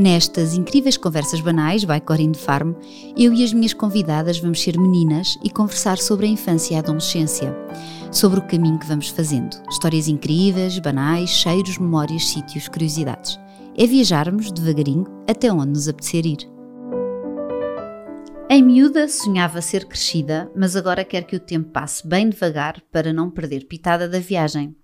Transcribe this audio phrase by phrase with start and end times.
[0.00, 2.72] Nestas incríveis conversas banais, by Corinne Farm,
[3.14, 6.80] eu e as minhas convidadas vamos ser meninas e conversar sobre a infância e a
[6.80, 7.54] adolescência,
[8.10, 9.54] sobre o caminho que vamos fazendo.
[9.68, 13.38] Histórias incríveis, banais, cheiros, memórias, sítios, curiosidades.
[13.76, 16.48] É viajarmos devagarinho até onde nos apetecer ir.
[18.48, 23.12] Em miúda sonhava ser crescida, mas agora quer que o tempo passe bem devagar para
[23.12, 24.74] não perder pitada da viagem.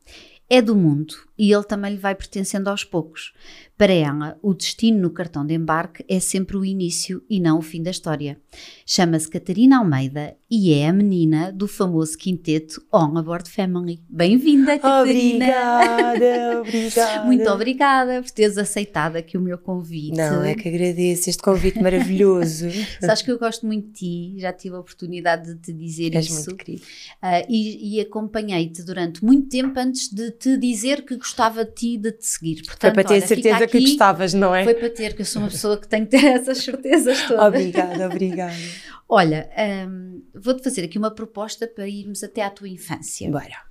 [0.50, 3.32] É do mundo e ele também lhe vai pertencendo aos poucos.
[3.76, 7.62] Para ela, o destino no cartão de embarque é sempre o início e não o
[7.62, 8.40] fim da história.
[8.86, 14.00] Chama-se Catarina Almeida e é a menina do famoso quinteto On Aboard Family.
[14.08, 15.44] Bem-vinda, Catarina!
[15.44, 17.24] Obrigada, obrigada.
[17.26, 20.16] Muito obrigada por teres aceitado aqui o meu convite.
[20.16, 22.68] Não, é que agradeço este convite maravilhoso.
[22.98, 26.26] Sabes que eu gosto muito de ti, já tive a oportunidade de te dizer És
[26.26, 26.46] isso.
[26.46, 26.82] muito querido.
[27.22, 31.98] Uh, e, e acompanhei-te durante muito tempo antes de te dizer que gostava de ti
[31.98, 32.62] de te seguir.
[32.62, 34.62] Portanto, Foi para ter olha, certeza que aqui, gostavas, não é?
[34.64, 37.44] Foi para ter, que eu sou uma pessoa que tem que ter essas certezas todas.
[37.44, 38.54] Obrigada, obrigada.
[39.08, 39.48] Olha,
[39.88, 43.30] hum, vou-te fazer aqui uma proposta para irmos até à tua infância.
[43.30, 43.66] Bora.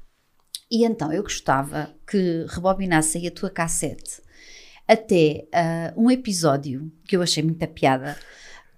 [0.69, 4.21] E então eu gostava que rebobinasse aí a tua cassete
[4.87, 8.17] até ah, um episódio que eu achei muita piada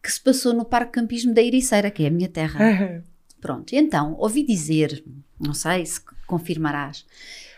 [0.01, 3.03] que se passou no Parque Campismo da Ericeira, que é a minha terra.
[3.41, 5.03] Pronto, e então ouvi dizer,
[5.39, 7.05] não sei se confirmarás,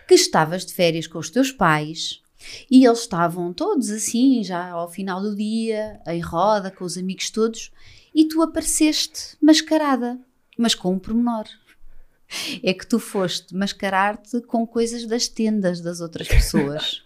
[0.09, 2.23] que estavas de férias com os teus pais
[2.67, 7.29] e eles estavam todos assim, já ao final do dia, em roda, com os amigos
[7.29, 7.71] todos,
[8.13, 10.19] e tu apareceste mascarada,
[10.57, 11.45] mas com um pormenor.
[12.63, 17.03] É que tu foste mascarar-te com coisas das tendas das outras pessoas.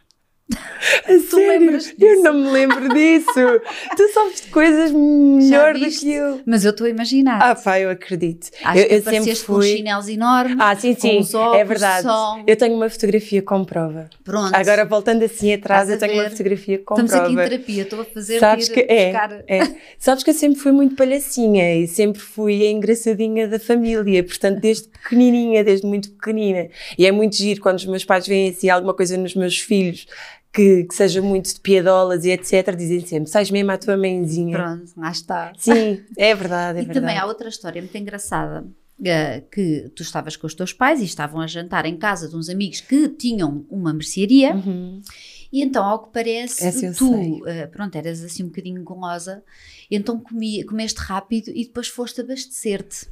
[1.05, 2.23] A lembras Eu disso?
[2.23, 3.31] não me lembro disso.
[3.95, 6.41] tu sabes de coisas melhor do que eu.
[6.45, 7.39] Mas eu estou a imaginar.
[7.41, 8.49] Ah, pá, eu acredito.
[8.63, 9.77] Acho eu, que eu sempre apareceste com fui.
[9.77, 10.57] chinelos enormes.
[10.59, 12.03] Ah, sim, sim, os óculos, é verdade.
[12.03, 12.43] som.
[12.45, 14.09] Eu tenho uma fotografia com prova.
[14.23, 14.53] Pronto.
[14.55, 17.25] Agora, voltando assim atrás, eu tenho uma fotografia com Estamos prova.
[17.25, 19.43] aqui em terapia, estou a fazer Sabes que é, buscar.
[19.47, 19.75] é.
[19.97, 24.59] Sabes que eu sempre fui muito palhacinha e sempre fui a engraçadinha da família, portanto,
[24.59, 26.67] desde pequenininha, desde muito pequenina.
[26.97, 30.05] E é muito giro quando os meus pais veem assim alguma coisa nos meus filhos
[30.53, 32.75] que, que seja muito de piadolas e etc.
[32.75, 34.57] Dizem sempre: sais mesmo à tua mãezinha.
[34.57, 35.51] Pronto, lá está.
[35.57, 36.99] Sim, é verdade, é e verdade.
[36.99, 38.65] também há outra história muito engraçada.
[39.03, 42.35] eh, que tu estavas com os teus pais e estavam a jantar em casa de
[42.35, 45.01] uns amigos que tinham uma mercearia Uhum.
[45.51, 49.43] e então ao que parece tu eh, pronto eras assim um bocadinho golosa
[49.89, 53.07] e então comi, comeste rápido e depois foste abastecer-te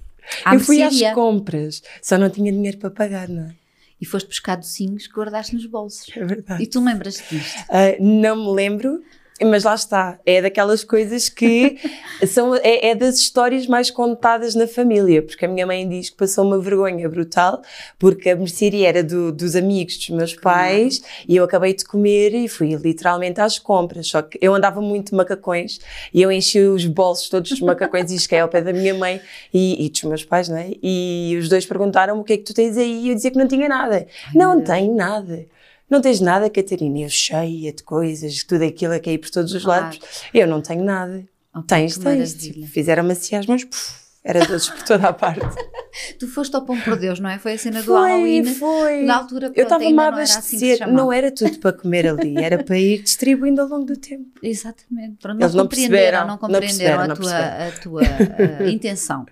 [0.54, 3.56] Eu fui às mercearia compras, só não tinha dinheiro para pagar, não é?
[4.02, 6.64] E foste buscar docinhos que guardaste nos bolsos É verdade.
[6.64, 9.02] e tu lembras disto Ah, não me lembro,
[9.46, 10.20] mas lá está.
[10.26, 11.78] É daquelas coisas que
[12.28, 16.18] são é, é das histórias mais contadas na família, porque a minha mãe diz que
[16.18, 17.62] passou uma vergonha brutal,
[18.00, 22.34] porque a mercearia era do- dos amigos dos meus pais e eu acabei de comer
[22.34, 24.08] e fui literalmente às compras.
[24.08, 25.80] Só que eu andava muito de macacões
[26.14, 29.22] e eu enchi os bolsos todos dos macacões e cheguei ao pé da minha mãe
[29.54, 30.72] e, e dos meus pais, não é?
[30.82, 33.38] E os dois perguntaram o que é que tu tens aí e eu dizia que
[33.38, 34.06] não tinha nada.
[34.34, 34.70] não meu Deus.
[34.78, 35.46] tenho nada.
[35.92, 37.00] Não tens nada, Catarina?
[37.00, 40.00] Eu cheia de coisas, tudo aquilo a cair por todos os lados.
[40.34, 41.26] Eu não tenho nada.
[41.54, 42.34] Oh, tens, tens.
[42.34, 43.92] Tipo, Fizeram-me assim às mãos, puf,
[44.24, 45.42] era doces por toda a parte.
[46.18, 49.02] tu foste ao pão por Deus não é foi a cena do foi, Halloween foi.
[49.04, 50.98] na altura Eu pronto, ainda a não assim abastecer, chamava.
[50.98, 54.30] não era tudo para comer ali, era para ir distribuindo ao longo do tempo.
[54.42, 55.18] Exatamente.
[55.22, 58.68] Pronto, Eles não não compreenderam, perceberam, não não compreenderam a perceberam, tua, a tua uh,
[58.72, 59.26] intenção.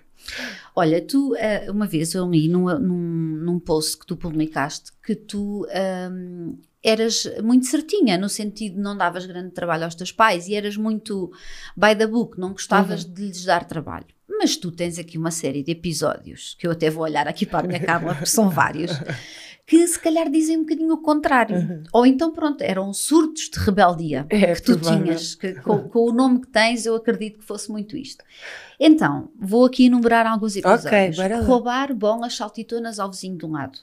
[0.74, 5.14] Olha, tu, uh, uma vez eu li num, num, num post que tu publicaste que
[5.14, 5.66] tu
[6.10, 10.54] um, eras muito certinha, no sentido de não davas grande trabalho aos teus pais e
[10.54, 11.30] eras muito
[11.76, 14.06] by the book, não gostavas de lhes dar trabalho.
[14.28, 17.64] Mas tu tens aqui uma série de episódios, que eu até vou olhar aqui para
[17.64, 18.90] a minha cábula, porque são vários,
[19.70, 21.84] que se calhar dizem um bocadinho o contrário.
[21.92, 25.04] Ou então, pronto, eram surtos de rebeldia É, que tu provável.
[25.04, 28.24] tinhas, que, com, com o nome que tens, eu acredito que fosse muito isto.
[28.80, 30.86] Então, vou aqui enumerar alguns episódios.
[30.86, 31.44] Ok, bora lá.
[31.46, 33.78] Roubar bolas saltitonas ao vizinho de um lado.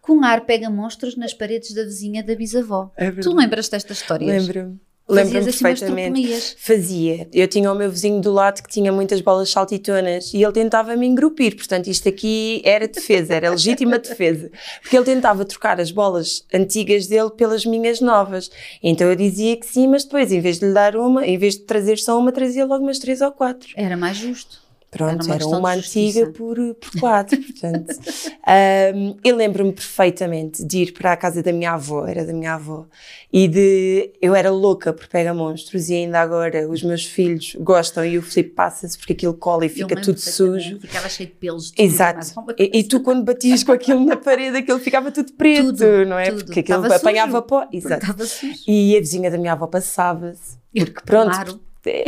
[0.00, 2.90] Cunhar pega monstros nas paredes da vizinha da bisavó.
[2.96, 4.46] É Tu lembras destas histórias?
[4.46, 4.80] Lembro-me.
[5.10, 6.56] Lembro-me assim perfeitamente.
[6.58, 7.28] Fazia.
[7.32, 10.96] Eu tinha o meu vizinho do lado que tinha muitas bolas saltitonas e ele tentava
[10.96, 11.56] me engrupir.
[11.56, 14.50] Portanto, isto aqui era defesa, era legítima defesa.
[14.80, 18.50] Porque ele tentava trocar as bolas antigas dele pelas minhas novas.
[18.82, 21.54] Então eu dizia que sim, mas depois, em vez de lhe dar uma, em vez
[21.54, 23.68] de trazer só uma, trazia logo umas três ou quatro.
[23.76, 24.69] Era mais justo.
[24.90, 26.20] Pronto, uma era uma de justiça.
[26.20, 27.94] antiga por, por quatro, portanto.
[28.50, 32.54] Um, eu lembro-me perfeitamente de ir para a casa da minha avó, era da minha
[32.54, 32.86] avó,
[33.32, 34.10] e de.
[34.20, 38.22] Eu era louca por pega monstros e ainda agora os meus filhos gostam e o
[38.22, 40.80] Filipe passa-se porque aquilo cola e fica tudo sujo.
[40.80, 41.66] Ficava cheio de pelos.
[41.66, 42.40] de tudo, Exato.
[42.40, 46.06] uma E, e tu, quando batias com aquilo na parede, aquilo ficava tudo preto, Tudo,
[46.06, 46.30] não é?
[46.30, 46.44] tudo.
[46.46, 47.42] Porque aquilo Estava apanhava sujo.
[47.42, 47.68] pó.
[47.72, 48.06] Exato.
[48.66, 50.58] E a vizinha da minha avó passava-se.
[50.74, 51.60] Porque pronto, Claro.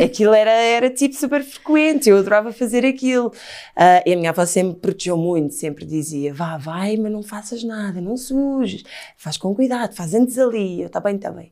[0.02, 3.32] Aquilo era, era tipo super frequente, eu adorava fazer aquilo.
[3.74, 7.64] Ah, e a minha avó sempre protegeu muito, sempre dizia: vá, vai, mas não faças
[7.64, 8.82] nada, não sujes,
[9.16, 10.80] faz com cuidado, faz antes ali.
[10.82, 11.50] Eu, está bem, está bem.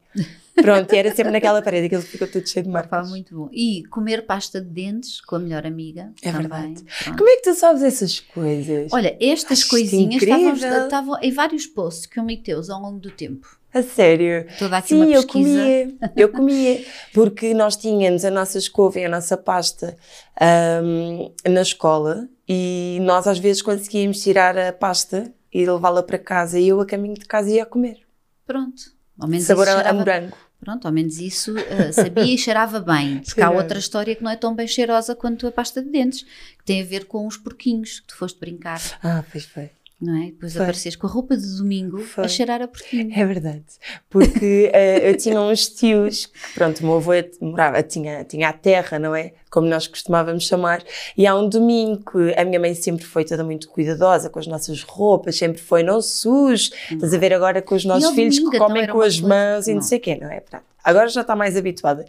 [0.62, 3.08] Pronto, e era sempre naquela parede, aquilo ficou tudo cheio de marcas.
[3.08, 3.48] muito bom.
[3.52, 6.12] E comer pasta de dentes com a melhor amiga.
[6.22, 6.48] É também.
[6.48, 6.84] verdade.
[7.04, 7.18] Pronto.
[7.18, 8.92] Como é que tu sabes essas coisas?
[8.92, 13.10] Olha, estas Acho coisinhas estavam, em vários posts que eu me teus ao longo do
[13.10, 13.58] tempo.
[13.72, 14.46] A sério?
[14.58, 15.48] Toda aqui Sim, uma eu pesquisa.
[15.48, 16.84] comia, eu comia,
[17.14, 19.96] porque nós tínhamos a nossa escova e a nossa pasta
[20.40, 26.58] ahm, na escola e nós às vezes conseguíamos tirar a pasta e levá-la para casa
[26.58, 27.98] e eu a caminho de casa ia comer.
[28.44, 28.82] Pronto.
[29.18, 30.36] Ao menos Sabor a, a morango.
[30.60, 33.20] Pronto, ao menos isso eh, sabia e cheirava bem.
[33.24, 36.22] Porque há outra história que não é tão bem cheirosa quanto a pasta de dentes,
[36.22, 39.70] que tem a ver com os porquinhos que tu foste brincar, Ah, pois foi.
[40.00, 40.26] não é?
[40.26, 40.62] Depois Foi.
[40.62, 42.24] apareces com a roupa de domingo Foi.
[42.24, 43.10] a cheirar a porquinho.
[43.14, 43.64] É verdade.
[44.10, 48.52] Porque eh, eu tinha uns tios, que, pronto, o meu avô morava, tinha, tinha a
[48.52, 49.32] terra, não é?
[49.50, 50.82] Como nós costumávamos chamar.
[51.16, 54.46] E há um domingo que a minha mãe sempre foi toda muito cuidadosa com as
[54.46, 56.70] nossas roupas, sempre foi não sujo.
[56.90, 59.66] Estás a ver agora com os nossos filhos que então, comem era com as mãos
[59.66, 59.82] e não não.
[59.82, 60.40] sei o quê, não é?
[60.40, 60.70] Pronto.
[60.82, 62.06] Agora já está mais habituada.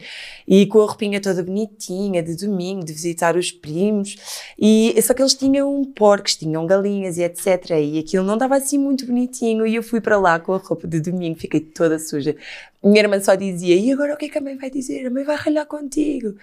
[0.48, 4.16] E com a roupinha toda bonitinha, de domingo, de visitar os primos.
[4.58, 7.72] E só que eles tinham porcos, tinham galinhas e etc.
[7.72, 9.68] E aquilo não estava assim muito bonitinho.
[9.68, 12.36] E eu fui para lá com a roupa de domingo, fiquei toda suja.
[12.84, 15.06] Minha irmã só dizia: E agora o que é que a mãe vai dizer?
[15.06, 16.36] A mãe vai ralhar contigo.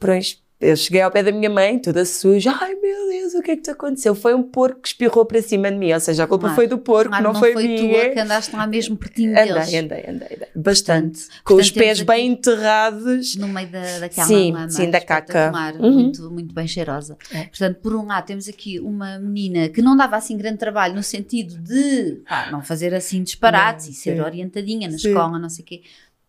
[0.00, 2.54] Pois eu cheguei ao pé da minha mãe, toda suja.
[2.60, 4.14] Ai meu Deus, o que é que te aconteceu?
[4.14, 5.90] Foi um porco que espirrou para cima de mim.
[5.90, 6.54] Ou seja, a culpa Claro.
[6.54, 7.78] foi do porco, Claro, não, não foi, foi minha.
[8.02, 9.68] tua que andaste lá mesmo pertinho deles.
[9.68, 10.48] Andei, andei, andei, andei.
[10.54, 11.20] Bastante.
[11.20, 13.36] Portanto, com os portanto, pés temos bem enterrados.
[13.36, 15.50] no meio da, daquela Sim, lama sim, da caca.
[15.80, 15.92] Uhum.
[15.92, 17.16] muito, muito bem cheirosa.
[17.32, 17.44] É.
[17.44, 21.02] Portanto, por um lado temos aqui uma menina que não dava assim grande trabalho no
[21.02, 25.08] sentido de pá, não fazer assim disparates Não, e ser orientadinha na Sim.
[25.08, 25.82] escola, não sei o quê.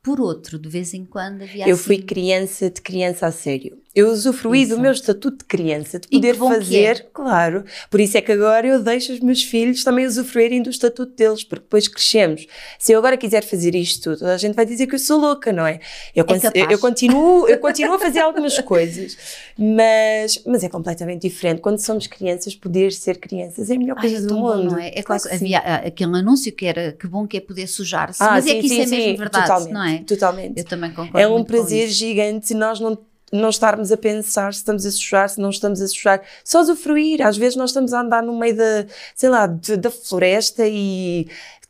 [0.04, 1.84] Por outro, de vez em quando havia Eu assim...
[1.84, 3.78] fui criança de criança a sério.
[3.94, 4.82] Eu usufruí do Exato.
[4.82, 6.38] meu estatuto de criança, de poder é.
[6.38, 7.66] fazer, claro.
[7.90, 11.44] Por isso é que agora eu deixo os meus filhos também usufruírem do estatuto deles,
[11.44, 12.48] porque depois crescemos.
[12.80, 15.20] Se eu agora quiser fazer isto tudo, toda a gente vai dizer que eu sou
[15.20, 15.80] louca, não é?
[16.16, 16.64] Eu, cons- capaz.
[16.66, 19.18] eu, eu continuo, eu continuo a fazer algumas coisas,
[19.58, 21.62] mas, mas é completamente diferente.
[21.62, 24.56] Quando somos crianças, poder ser crianças é a melhor Ai, coisa é do tão bom,
[24.58, 24.72] mundo.
[24.72, 24.92] não é?
[24.96, 25.30] É Claro sim.
[25.34, 28.52] havia ah, aquele anúncio que era que bom que é poder sujar-se, Ah, mas é
[28.52, 29.91] sim, que isso sim, é mesmo verdade, totalmente, não é?
[30.00, 30.58] Totalmente.
[30.58, 32.98] Eu também concordo É um prazer gigante nós não,
[33.32, 36.22] não estarmos a pensar se estamos a sujar, se não estamos a sujar.
[36.44, 37.22] Só usufruir.
[37.26, 38.86] Às vezes nós estamos a andar no meio da,
[39.16, 41.28] sei lá, de- da floresta e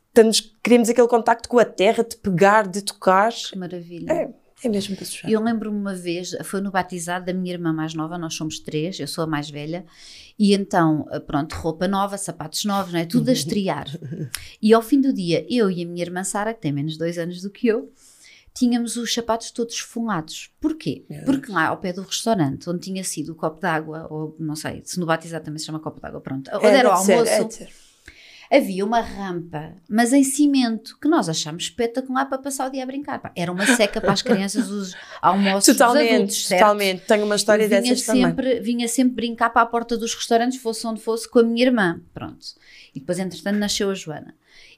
[0.08, 3.32] estamos, queremos aquele contacto com a terra, de pegar, de tocar.
[3.32, 4.12] Que maravilha.
[4.12, 4.28] É,
[4.64, 5.30] é mesmo para sujar.
[5.30, 8.98] Eu lembro-me uma vez, foi no batizado da minha irmã mais nova, nós somos três,
[9.00, 9.84] eu sou a mais velha,
[10.38, 13.04] e então, pronto, roupa nova, sapatos novos, não é?
[13.04, 13.86] Tudo a estrear.
[14.60, 17.18] E ao fim do dia, eu e a minha irmã Sara, que tem menos dois
[17.18, 17.90] anos do que eu,
[18.54, 20.50] tínhamos os sapatos todos esfumados.
[20.60, 21.04] Porquê?
[21.08, 24.54] Meu Porque lá ao pé do restaurante, onde tinha sido o copo d'água, ou não
[24.56, 27.12] sei, se no batizado também se chama copo d'água, pronto, onde É, era o almoço,
[27.12, 27.68] é de ser.
[28.50, 32.86] havia uma rampa, mas em cimento, que nós achámos espetacular para passar o dia a
[32.86, 33.18] brincar.
[33.18, 36.60] Pá, Era uma seca para as crianças, os almoços dos Totalmente, adultos, certo?
[36.60, 37.06] totalmente.
[37.06, 38.24] Tenho uma história vinha dessas também.
[38.26, 41.64] sempre, vinha sempre brincar para a porta dos restaurantes, fosse onde fosse, com a minha
[41.64, 42.02] irmã.
[42.12, 42.44] Pronto.
[42.94, 44.34] E depois, entretanto, nasceu a Joana.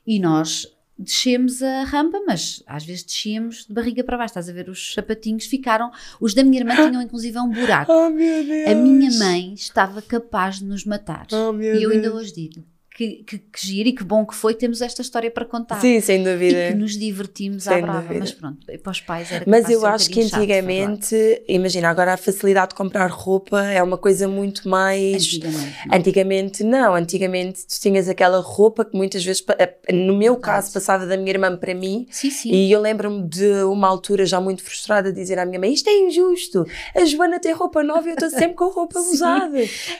[0.06, 0.68] E nós
[0.98, 4.32] descemos a rampa, mas às vezes descíamos de barriga para baixo.
[4.32, 4.68] Estás a ver?
[4.68, 5.90] Os sapatinhos ficaram.
[6.20, 7.92] Os da minha irmã tinham inclusive um buraco.
[8.04, 8.68] Oh meu Deus!
[8.68, 11.26] A minha mãe estava capaz de nos matar.
[11.32, 12.22] Oh meu e eu ainda Deus.
[12.22, 15.44] hoje digo que, que, que giro e que bom que foi, temos esta história para
[15.44, 15.80] contar.
[15.80, 16.68] Sim, sem E dúvida.
[16.68, 18.00] que nos divertimos Sem à brava.
[18.02, 18.20] dúvida.
[18.20, 21.88] Mas pronto, para os pais era Mas eu ser um acho que chato, antigamente, imagina,
[21.88, 25.24] agora a facilidade de comprar roupa é uma coisa muito mais.
[25.24, 25.58] Antigamente.
[25.88, 25.96] não.
[25.98, 31.04] Antigamente não, antigamente tu tinhas aquela roupa que muitas vezes, eh, no meu caso, passava
[31.04, 32.50] da minha irmã para mim Sim, sim.
[32.52, 35.98] e eu lembro-me de uma altura já muito frustrada dizer à minha mãe, isto é
[35.98, 39.58] injusto, a Joana tem roupa nova e eu estou sempre com roupa usada.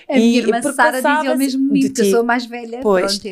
[0.08, 2.83] A minha E irmã porque Sara dizia o mesmo que eu sou mais velha.
[2.84, 3.12] Pois.
[3.18, 3.26] Pronto,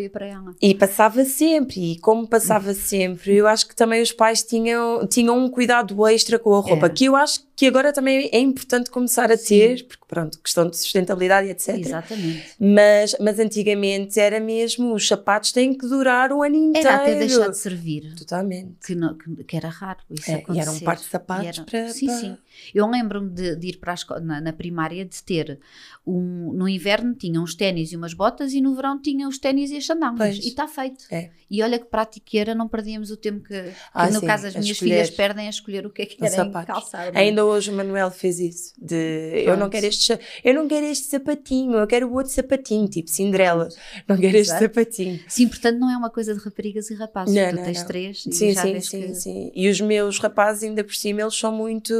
[0.00, 0.54] e para ela.
[0.60, 5.38] E passava sempre, e como passava sempre, eu acho que também os pais tinham, tinham
[5.38, 6.88] um cuidado extra com a roupa, É.
[6.88, 10.76] que eu acho que agora também é importante começar a ter, porque pronto, questão de
[10.76, 11.76] sustentabilidade, etc.
[11.78, 12.44] Exatamente.
[12.60, 16.86] Mas, mas antigamente era mesmo, os sapatos têm que durar o ano inteiro.
[16.86, 18.14] Era até deixar de servir.
[18.14, 18.74] Totalmente.
[18.86, 20.58] Que, não, que, que era raro isso É, acontecer.
[20.58, 22.36] e era um par de sapatos E era- para- Sim, para- sim.
[22.74, 25.58] Eu lembro-me de, de ir para a escola, na, na primária, de ter
[26.06, 29.70] um, no inverno tinha uns ténis e umas botas e no verão tinha os ténis
[29.70, 30.36] e as sandálias.
[30.36, 31.04] E está feito.
[31.10, 31.30] É.
[31.50, 34.46] E olha que prática era, não perdíamos o tempo que, que Ah, no sim, caso
[34.46, 34.90] as minhas escolher.
[34.94, 37.14] filhas perdem a escolher o que é que querem calçar.
[37.14, 37.18] é?
[37.18, 38.72] Ainda hoje o Manuel fez isso.
[38.76, 42.88] De eu não quero este, eu não quero este sapatinho, eu quero o outro sapatinho,
[42.88, 43.68] tipo Cinderela.
[44.08, 44.64] Não quero este Exato.
[44.64, 45.20] sapatinho.
[45.28, 47.34] Sim, portanto não é uma coisa de raparigas e rapazes.
[47.34, 47.86] Não, tu não, tens não.
[47.86, 49.14] três Sim, sim, sim, que...
[49.14, 49.52] sim.
[49.54, 51.92] E os meus rapazes, ainda por cima, eles são muito.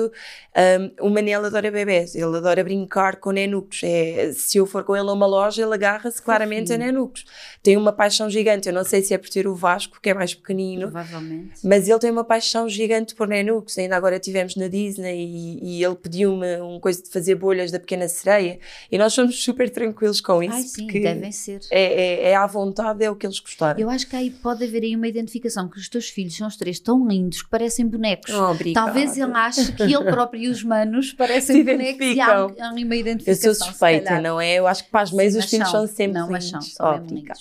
[1.00, 3.80] Um, o Manel adora bebés, ele adora brincar com nenucos.
[3.82, 7.24] É, se eu for com ele a uma loja, ele agarra-se claramente a nenucos.
[7.62, 8.68] Tem uma paixão gigante.
[8.68, 11.60] Eu não sei se é por ter o Vasco, que é mais pequenino, Provavelmente.
[11.64, 13.76] mas ele tem uma paixão gigante por nenucos.
[13.78, 17.78] Ainda agora estivemos na Disney e, e ele pediu-me uma coisa de fazer bolhas da
[17.78, 18.59] pequena sereia
[18.90, 20.52] e nós somos super tranquilos com isso.
[20.55, 21.61] Ai, sim, devem ser.
[21.71, 23.78] é, é, é à vontade, é o que eles gostaram.
[23.78, 26.57] Eu acho que aí pode haver aí uma identificação, que os teus filhos são os
[26.57, 28.33] três tão lindos que parecem bonecos.
[28.33, 28.87] Oh, obrigada.
[28.87, 32.81] Talvez ele ache que ele próprio e os manos parecem bonecos e há, há uma
[32.81, 33.55] Eu identificação.
[33.55, 34.55] sou se suspeita, não é?
[34.55, 35.95] Eu acho que para as meias Sim, os mas filhos são são.
[35.97, 36.73] sempre Não, mas lindos.
[36.75, 37.40] são, são mesmo Obrigada.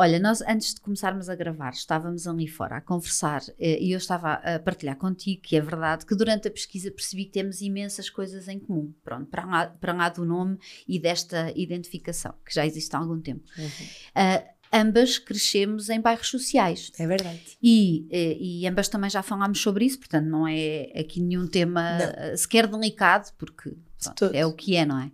[0.00, 3.98] Olha, nós antes de começarmos a gravar, estávamos ali fora a conversar eh, e eu
[3.98, 8.08] estava a partilhar contigo que é verdade que durante a pesquisa percebi que temos imensas
[8.08, 8.94] coisas em comum.
[9.02, 13.20] Pronto, para lá, para lá do nome e desta identificação, que já existe há algum
[13.20, 13.42] tempo.
[13.58, 13.68] Uhum.
[14.14, 16.92] Ah, ambas crescemos em bairros sociais.
[16.98, 17.40] É verdade.
[17.62, 21.98] E, eh, e ambas também já falámos sobre isso, portanto não é aqui nenhum tema
[21.98, 22.06] Não.
[22.06, 25.10] eh, sequer delicado, porque pronto, é o que é, não é?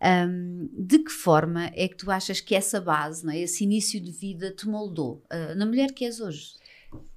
[0.00, 3.38] Ahm, de que forma é que tu achas que essa base, não é?
[3.38, 6.54] esse início de vida te moldou ah, na mulher que és hoje?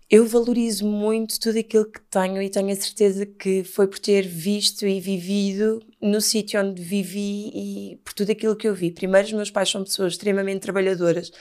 [0.08, 4.22] Eu valorizo muito tudo aquilo que tenho e tenho a certeza que foi por ter
[4.28, 8.92] visto e vivido no sítio onde vivi e por tudo aquilo que eu vi.
[8.92, 11.32] Primeiro, os meus pais são pessoas extremamente trabalhadoras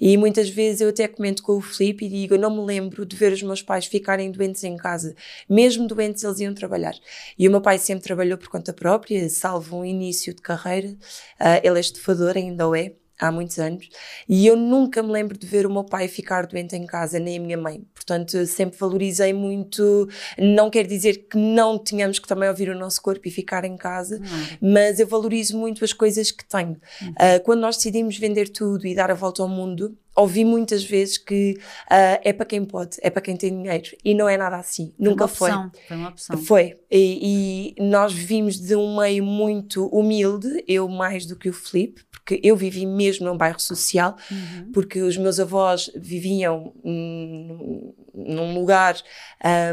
[0.00, 3.04] e muitas vezes eu até comento com o Filipe e digo: eu não me lembro
[3.04, 5.16] de ver os meus pais ficarem doentes em casa.
[5.48, 6.94] Mesmo doentes, eles iam trabalhar.
[7.36, 10.96] E o meu pai sempre trabalhou por conta própria, salvo um início de carreira.
[11.40, 13.01] Ah, ele é estufador, ainda o é.
[13.22, 13.88] Há muitos anos,
[14.28, 17.38] e eu nunca me lembro de ver o meu pai ficar doente em casa, nem
[17.38, 17.84] a minha mãe.
[17.94, 20.08] Portanto, sempre valorizei muito.
[20.36, 23.76] Não quer dizer que não tenhamos que também ouvir o nosso corpo e ficar em
[23.76, 24.58] casa, Claro.
[24.60, 26.76] mas eu valorizo muito as coisas que tenho.
[27.16, 31.16] Ah, quando nós decidimos vender tudo e dar a volta ao mundo, ouvi muitas vezes
[31.18, 31.58] que
[31.90, 34.92] ah, é para quem pode, é para quem tem dinheiro, e não é nada assim.
[34.98, 35.50] Nunca foi.
[35.50, 36.38] Uma opção, foi uma opção.
[36.38, 36.78] foi.
[36.90, 42.02] E, e nós vivimos de um meio muito humilde, eu mais do que o Felipe,
[42.10, 44.70] porque eu vivi mesmo num bairro social, Uhum.
[44.72, 48.96] porque os meus avós viviam hum, num lugar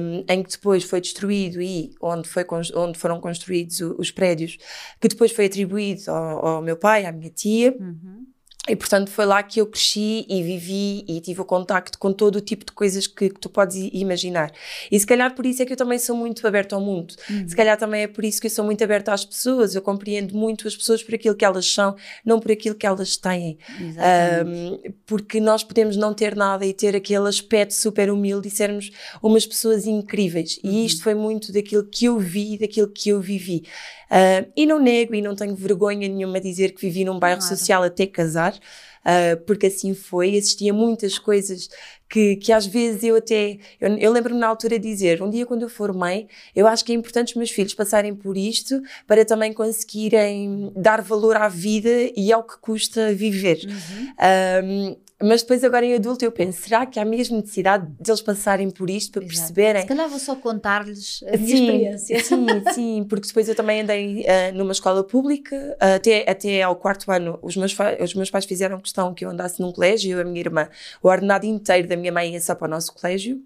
[0.02, 4.58] hum, em que depois foi destruído e onde, foi, onde foram construídos os prédios,
[5.00, 8.26] que depois foi atribuído ao, ao meu pai, à minha tia, Uhum.
[8.68, 12.36] E portanto foi lá que eu cresci e vivi e tive o contacto com todo
[12.36, 14.52] o tipo de coisas que, que tu podes imaginar.
[14.92, 17.16] E se calhar por isso é que eu também sou muito aberta ao mundo.
[17.48, 19.74] Se calhar também é por isso que eu sou muito aberta às pessoas.
[19.74, 23.18] Eu compreendo muito as pessoas por aquilo que elas são, não por aquilo que elas
[23.18, 23.58] têm.
[23.80, 28.92] Um, porque nós podemos não ter nada e ter aquele aspecto super humilde e sermos
[29.24, 30.60] umas pessoas incríveis.
[30.64, 30.72] Uhum.
[30.72, 33.64] E isto foi muito daquilo que eu vi, daquilo que eu vivi.
[34.10, 37.40] Uh, e não nego e não tenho vergonha nenhuma de dizer que vivi num bairro
[37.40, 37.56] Claro.
[37.56, 40.36] social até casar, uh, porque assim foi.
[40.36, 41.70] Existia muitas coisas
[42.10, 43.58] que, que às vezes eu até.
[43.80, 46.84] Eu, eu lembro-me na altura de dizer: um dia quando eu for mãe, eu acho
[46.84, 51.48] que é importante os meus filhos passarem por isto para também conseguirem dar valor à
[51.48, 53.60] vida e ao que custa viver.
[53.66, 54.94] Uhum.
[54.96, 58.70] Um, mas depois, agora em adulto, eu penso: será que há mesmo necessidade deles passarem
[58.70, 59.38] por isto para Exato.
[59.38, 59.82] perceberem?
[59.82, 62.24] Se calhar vou só contar-lhes a minha Sim, experiência.
[62.24, 66.76] Sim, sim, porque depois eu também andei ah, numa escola pública, ah, até, até ao
[66.76, 70.18] quarto ano, os meus, os meus pais fizeram questão que eu andasse num colégio, eu
[70.20, 70.70] e a minha irmã,
[71.04, 73.42] o ordenado inteiro da minha mãe ia só para o nosso colégio.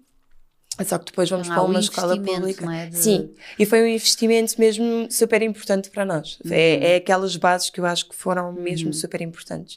[0.84, 2.64] Só que depois vamos Há para um uma escola pública.
[2.74, 6.38] é, de- Sim, e foi um investimento mesmo super importante para nós.
[6.44, 6.50] Uhum.
[6.52, 9.76] É, é aquelas bases que eu acho que foram mesmo super importantes.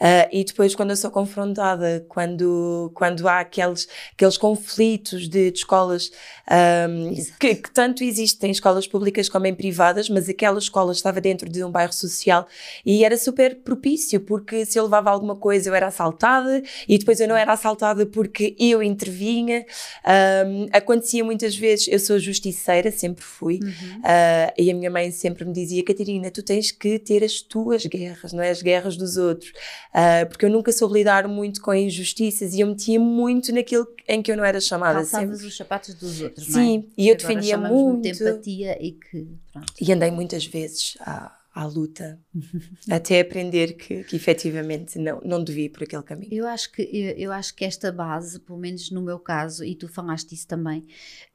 [0.00, 5.58] Ah, e depois, quando eu sou confrontada, quando, quando há aqueles, aqueles conflitos de, de
[5.58, 6.10] escolas
[6.48, 11.48] ahm, que, que tanto existem, escolas públicas como em privadas, mas aquela escola estava dentro
[11.48, 12.46] de um bairro social
[12.84, 17.20] e era super propício, porque se eu levava alguma coisa eu era assaltada e depois
[17.20, 19.64] eu não era assaltada porque eu intervinha.
[20.04, 24.00] Ahm, acontecia muitas vezes, eu sou justiceira, sempre fui, Uhum.
[24.04, 27.84] ah, e a minha mãe sempre me dizia: Catarina, tu tens que ter as tuas
[27.86, 29.52] guerras, não é as guerras dos outros.
[29.94, 34.22] Uh, porque eu nunca soube lidar muito com injustiças e eu metia muito naquilo em
[34.22, 35.00] que eu não era chamada.
[35.00, 36.84] Calçavas os sapatos dos outros, Sim, não é?
[36.96, 38.02] e eu agora defendia muito.
[38.02, 39.72] De empatia e que, pronto.
[39.80, 42.20] E andei muitas vezes à, à luta,
[42.88, 46.32] até aprender que, que efetivamente não, não devia ir por aquele caminho.
[46.32, 49.74] Eu acho que eu, eu acho que esta base, pelo menos no meu caso, e
[49.74, 50.86] tu falaste isso também,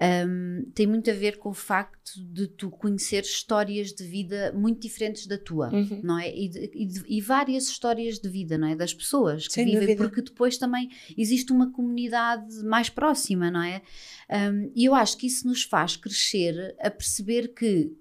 [0.02, 4.80] hum, tem muito a ver com o facto de tu conhecer histórias de vida muito
[4.80, 6.00] diferentes da tua, Uhum.
[6.04, 6.30] não é?
[6.34, 8.76] E, e e várias histórias de vida, não é?
[8.76, 10.04] Das pessoas que Sem vivem, dúvida.
[10.04, 13.82] porque depois também existe uma comunidade mais próxima, não é?
[14.30, 17.92] Hum, e eu acho que isso nos faz crescer a perceber que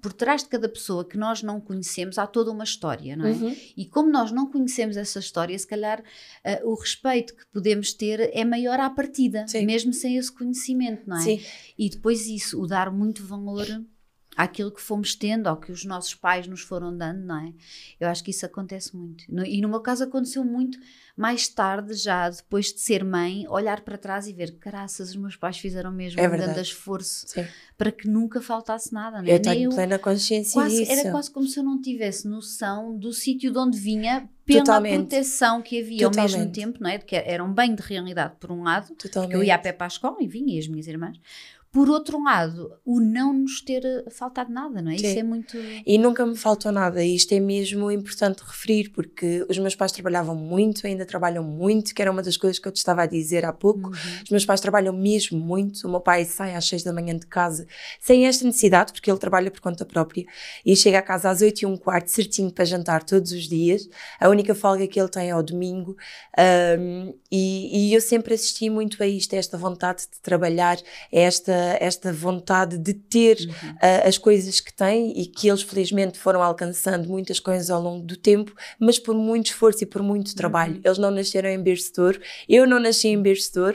[0.00, 3.32] por trás de cada pessoa que nós não conhecemos há toda uma história, não é?
[3.32, 3.56] Uhum.
[3.76, 6.02] E como nós não conhecemos essa história, se calhar
[6.44, 9.66] ah, o respeito que podemos ter é maior à partida, Sim.
[9.66, 11.20] mesmo sem esse conhecimento, não é?
[11.20, 11.40] Sim,
[11.78, 13.66] E depois isso, o dar muito valor
[14.36, 17.52] àquilo que fomos tendo, ao que os nossos pais nos foram dando, não é?
[18.00, 19.24] Eu acho que isso acontece muito.
[19.28, 20.78] No- e no meu caso aconteceu muito
[21.14, 25.36] mais tarde, já depois de ser mãe, olhar para trás e ver, caraças, os meus
[25.36, 27.44] pais fizeram mesmo É um grande esforço sim.
[27.76, 29.34] para que nunca faltasse nada, não é?
[29.34, 30.92] Eu tenho plena consciência Quase- disso.
[30.92, 34.96] era quase como se eu não tivesse noção do sítio de onde vinha pela Totalmente.
[35.08, 36.54] proteção que havia ao mesmo Totalmente.
[36.54, 36.98] tempo, não é?
[36.98, 39.12] Que era um bem de realidade por um lado, Totalmente.
[39.32, 41.18] porque eu ia a pé para a escola e vinha e as minhas irmãs.
[41.72, 44.96] Por outro lado, o não nos ter eh, faltado nada, não é?
[44.96, 45.18] Isso Sim.
[45.18, 45.56] é muito.
[45.86, 49.90] E nunca me faltou nada, e isto é mesmo importante referir, porque os meus pais
[49.90, 53.06] trabalhavam muito, ainda trabalham muito, que era uma das coisas que eu te estava a
[53.06, 53.88] dizer há pouco.
[53.88, 54.22] Uhum.
[54.22, 55.86] Os meus pais trabalham mesmo muito.
[55.86, 57.66] O meu pai sai às seis da manhã de casa
[57.98, 60.26] sem esta necessidade, porque ele trabalha por conta própria,
[60.66, 63.88] e chega a casa às oito e um quarto, certinho para jantar todos os dias.
[64.20, 65.96] A única folga que ele tem é ao domingo.
[66.78, 71.18] Um, e, e eu sempre assisti muito a isto, a esta vontade de trabalhar, a
[71.18, 73.70] esta, esta vontade de ter Uhum.
[73.72, 78.04] uh, as coisas que têm e que eles felizmente foram alcançando muitas coisas ao longo
[78.04, 80.80] do tempo, mas por muito esforço e por muito trabalho.
[80.84, 83.74] Eles não nasceram em berço de eu não nasci em berço de uh,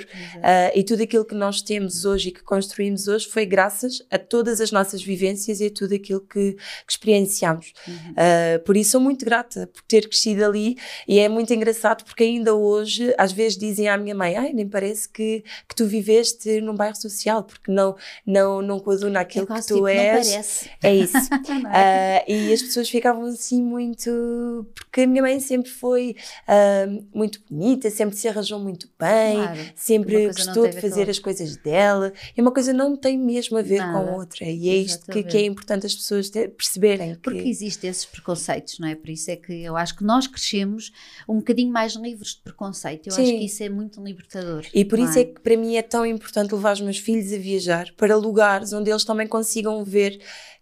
[0.75, 4.59] e tudo aquilo que nós temos hoje e que construímos hoje foi graças a todas
[4.61, 7.73] as nossas vivências e a tudo aquilo que, que experienciamos.
[7.87, 7.93] Uhum.
[7.93, 10.77] Uh, por isso sou muito grata por ter crescido ali
[11.07, 14.67] e é muito engraçado porque ainda hoje às vezes dizem à minha mãe ai nem
[14.67, 19.55] parece que, que tu viveste num bairro social porque não, não, não coaduna aquilo é
[19.55, 20.27] que tu tipo, és.
[20.27, 20.69] Não parece.
[20.83, 21.17] É isso.
[21.73, 22.17] É?
[22.19, 24.65] Ah, e as pessoas ficavam assim muito.
[24.73, 26.15] Porque a minha mãe sempre foi
[26.47, 29.59] ah, muito bonita, sempre se arranjou muito bem, Claro.
[29.75, 32.13] Sempre gostou de com fazer as coisas dela.
[32.35, 34.11] E uma coisa não tem mesmo a ver com Nada.
[34.11, 34.45] a outra.
[34.45, 37.15] E é isto que, que é importante as pessoas ter- perceberem.
[37.15, 38.95] Que, Porque existem esses preconceitos, não é?
[38.95, 40.91] Por isso é que eu acho que nós crescemos
[41.27, 43.07] um bocadinho mais livres de preconceito.
[43.07, 43.37] Eu acho Sim.
[43.37, 44.65] que isso é muito libertador.
[44.73, 47.37] E por isso é que para mim é tão importante levar os meus filhos a
[47.37, 47.66] viajar
[47.97, 50.19] para lugares onde eles também consigam ver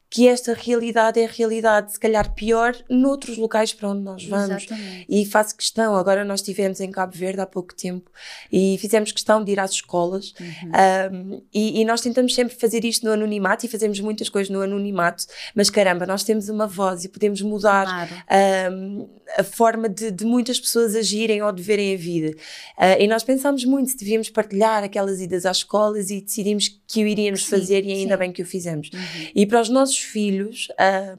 [0.07, 4.63] que esta realidade é a realidade, se calhar pior, noutros locais para onde nós vamos.
[4.63, 5.05] Exatamente.
[5.09, 8.09] E faço questão, agora nós estivemos em Cabo Verde há pouco tempo
[8.49, 11.31] e fizemos questão de ir às escolas Uhum.
[11.33, 14.61] um, e, e nós tentamos sempre fazer isto no anonimato e fazemos muitas coisas no
[14.61, 18.73] anonimato, mas caramba, nós temos uma voz e podemos mudar Claro.
[18.73, 22.29] um, a forma de, de muitas pessoas agirem ou de verem a vida.
[22.77, 27.03] Uh, e nós pensámos muito se devíamos partilhar aquelas idas às escolas e decidimos que
[27.03, 28.19] o iríamos Sim, fazer e ainda sim.
[28.19, 28.89] bem que o fizemos.
[28.93, 28.99] Uhum.
[29.35, 30.67] E para os nossos filhos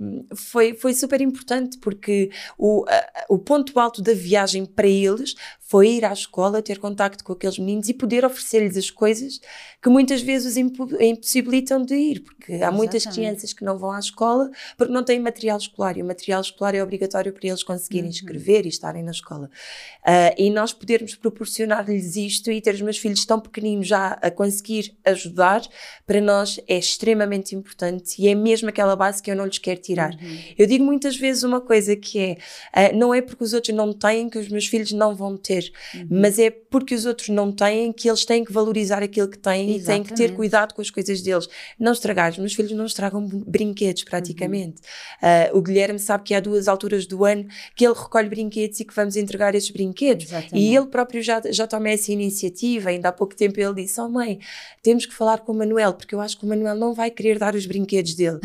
[0.01, 5.35] um, foi, foi super importante porque o, a- o ponto alto da viagem para eles
[5.69, 9.41] foi ir à escola, ter contacto com aqueles meninos e poder oferecer-lhes as coisas
[9.83, 13.15] que muitas vezes os impo- impossibilitam de ir, porque há muitas Exatamente.
[13.31, 16.75] crianças que não vão à escola porque não têm material escolar e o material escolar
[16.75, 18.11] é obrigatório para eles conseguirem Uhum.
[18.11, 19.51] escrever e estarem na escola.
[20.05, 24.31] Ah, e nós podermos proporcionar-lhes isto e ter os meus filhos tão pequeninos já a
[24.31, 25.63] conseguir ajudar,
[26.07, 29.81] para nós é extremamente importante e é mesmo aquela base que eu não lhes quero
[29.81, 30.13] tirar.
[30.15, 30.39] Uhum.
[30.57, 32.37] Eu digo muitas vezes uma coisa que é,
[32.73, 35.56] ah, não é porque os outros não têm que os meus filhos não vão ter,
[35.95, 36.07] Uhum.
[36.11, 39.77] mas é porque os outros não têm que eles têm que valorizar aquilo que têm
[39.77, 40.33] e têm que ter Exatamente.
[40.37, 41.49] cuidado com as coisas deles.
[41.79, 44.09] Não estragar, os meus filhos não estragam br- brinquedos Uhum.
[44.11, 44.81] praticamente.
[45.23, 48.85] Ah, o Guilherme sabe que há duas alturas do ano que ele recolhe brinquedos e
[48.85, 50.27] que vamos entregar esses brinquedos.
[50.27, 50.57] Exatamente.
[50.59, 52.91] E ele próprio já, já toma essa iniciativa.
[52.91, 54.39] Ainda há pouco tempo ele disse: Oh mãe,
[54.83, 57.39] temos que falar com o Manuel, porque eu acho que o Manuel não vai querer
[57.39, 58.39] dar os brinquedos dele.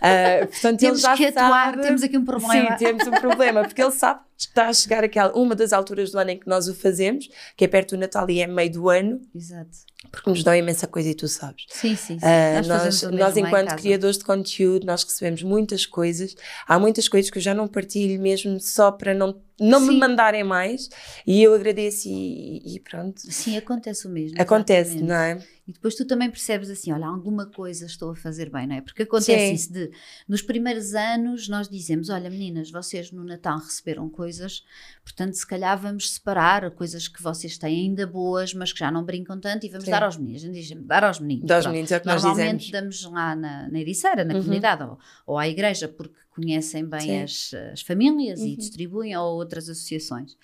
[0.00, 1.82] Ah, portanto, Temos ele já que atuar, sabe.
[1.82, 2.76] temos aqui um problema.
[2.78, 6.18] Sim, temos um problema, porque ele sabe está a chegar aquela, uma das alturas do
[6.18, 8.88] ano em que nós o fazemos, que é perto do Natal e é meio do
[8.88, 9.70] ano, Exato.
[10.10, 11.64] porque nos dão imensa coisa e tu sabes.
[11.68, 12.26] Sim, sim, sim.
[12.26, 16.34] Ah, nós, nós, nós, enquanto criadores de conteúdo, nós recebemos muitas coisas.
[16.66, 19.88] Há muitas coisas que eu já não partilho mesmo só para não não Sim.
[19.88, 20.88] me mandarem mais
[21.26, 23.20] e eu agradeço e, e pronto.
[23.20, 24.40] Sim, acontece o mesmo.
[24.40, 25.08] Acontece, exatamente.
[25.08, 25.56] não é?
[25.68, 28.80] E depois tu também percebes assim, olha, alguma coisa estou a fazer bem, não é?
[28.80, 29.52] Porque acontece Sim.
[29.52, 29.90] isso de,
[30.28, 34.62] nos primeiros anos nós dizemos, olha meninas, vocês no Natal receberam coisas,
[35.02, 39.02] portanto se calhar vamos separar coisas que vocês têm ainda boas, mas que já não
[39.04, 39.90] brincam tanto e vamos Sim.
[39.90, 40.42] dar aos meninos.
[40.44, 41.46] A gente diz, dar aos meninos.
[41.46, 41.68] Dos pronto.
[41.70, 43.00] meninos é o que nós Normalmente dizemos.
[43.02, 44.40] damos lá na, na Ericeira, na Uhum.
[44.42, 47.22] comunidade, ou, ou à igreja, porque conhecem bem Sim.
[47.22, 48.56] as, as famílias e Uhum.
[48.56, 50.36] distribuem, ou outras associações.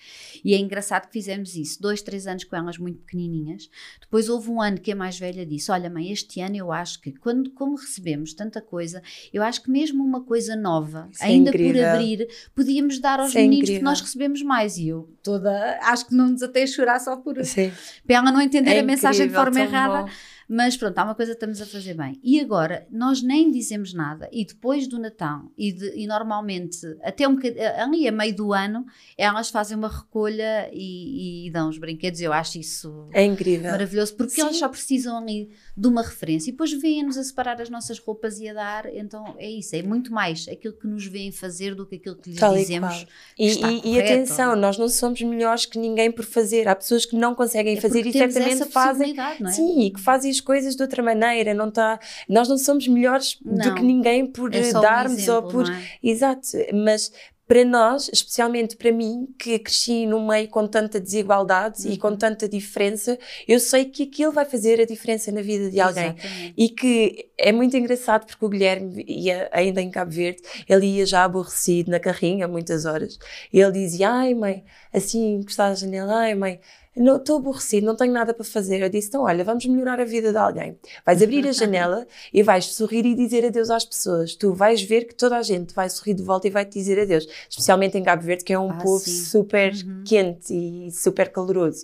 [0.43, 3.69] E é engraçado que fizemos isso, dois, três anos com elas muito pequenininhas.
[4.01, 6.99] Depois houve um ano que a mais velha disse: Olha, mãe, este ano eu acho
[6.99, 9.01] que, quando, como recebemos tanta coisa,
[9.31, 11.89] eu acho que mesmo uma coisa nova, Isso é ainda por incrível.
[11.89, 13.83] abrir, podíamos dar aos Isso é meninos incrível.
[13.85, 14.77] nós recebemos mais.
[14.77, 17.71] E eu toda, acho que não nos até chorar só por, Sim.
[18.05, 20.03] para ela não entender É a mensagem de incrível, forma errada.
[20.03, 20.09] bom.
[20.55, 22.19] Mas pronto, há uma coisa que estamos a fazer bem.
[22.23, 27.27] E agora, nós nem dizemos nada, e depois do Natal, e, de- e normalmente, até
[27.27, 28.85] um bocadinho, ali a meio do ano,
[29.17, 32.21] elas fazem uma recolha e, e dão os brinquedos.
[32.21, 33.71] Eu acho isso É incrível.
[33.71, 34.41] maravilhoso, porque Sim.
[34.43, 36.49] eles só precisam ali de uma referência.
[36.49, 38.85] E depois vêm-nos a separar as nossas roupas e a dar.
[38.95, 42.29] Então é isso, é muito mais aquilo que nos vêem fazer do que aquilo que
[42.29, 43.07] lhes Tal dizemos.
[43.39, 44.13] E, está e- e correto.
[44.13, 46.67] atenção, nós não somos melhores que ninguém por fazer.
[46.67, 49.15] Há pessoas que não conseguem É fazer e certamente fazem.
[49.19, 49.51] é?
[49.51, 51.53] Sim, e que fazem as coisas de outra maneira.
[51.53, 53.73] Não tá, nós não somos melhores do Não.
[53.75, 55.69] que ninguém por É só um darmos exemplo, ou por.
[55.71, 55.81] é?
[56.03, 57.11] Exato, mas
[57.45, 62.15] para nós, especialmente para mim, que cresci num meio com tanta desigualdade e com Uhum.
[62.17, 66.15] tanta diferença, eu sei que aquilo vai fazer a diferença na vida de alguém.
[66.17, 66.53] Exatamente.
[66.57, 71.05] E que é muito engraçado porque o Guilherme ia ainda em Cabo Verde, ele ia
[71.05, 73.19] já aborrecido na carrinha, muitas horas.
[73.51, 76.59] E ele dizia: Ai, mãe, assim, encostar à janela, ai, mãe,
[76.95, 78.81] não estou aborrecido, não tenho nada para fazer.
[78.81, 80.77] Eu disse: Então, olha, vamos melhorar a vida de alguém.
[81.05, 84.35] Vais abrir a janela e vais sorrir e dizer adeus às pessoas.
[84.35, 86.99] Tu vais ver que toda a gente vai sorrir de volta e vai te dizer
[86.99, 87.27] adeus.
[87.49, 89.11] Especialmente em Cabo Verde, que é um Ah, povo sim.
[89.23, 90.03] super Uhum.
[90.05, 91.83] quente e super caloroso.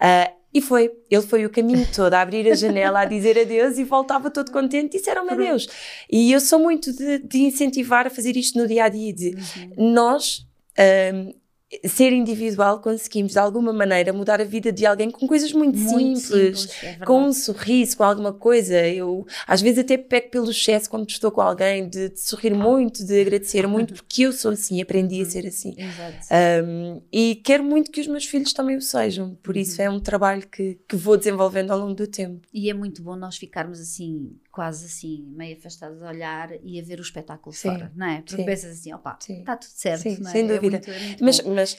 [0.00, 3.76] Ah, e foi, ele foi o caminho todo a abrir a janela, a dizer adeus
[3.76, 5.68] e voltava todo contente e disseram-me adeus.
[6.10, 9.34] E eu sou muito de, de incentivar a fazer isto no dia a dia, de
[9.36, 9.92] Uhum.
[9.92, 10.46] nós.
[10.78, 11.32] ahm,
[11.84, 16.20] ser individual, conseguimos de alguma maneira mudar a vida de alguém com coisas muito, Muito
[16.20, 18.86] simples, simples, é com um sorriso, com alguma coisa.
[18.86, 23.04] Eu às vezes até pego pelo excesso quando estou com alguém, de, de sorrir muito,
[23.04, 25.74] de agradecer muito, porque eu sou assim, aprendi a ser assim.
[26.30, 29.86] Um, e quero muito que os meus filhos também o sejam, por isso Uhum.
[29.86, 32.46] é um trabalho que, que vou desenvolvendo ao longo do tempo.
[32.52, 36.82] E é muito bom nós ficarmos assim, quase assim, meio afastados a olhar e a
[36.82, 38.16] ver o espetáculo Sim, fora, não é?
[38.22, 38.44] Porque sim.
[38.46, 40.32] pensas assim, opa, está tudo certo, Sim, não é?
[40.32, 40.76] sem É dúvida.
[40.78, 41.54] muito- é muito Mas, bom.
[41.54, 41.78] mas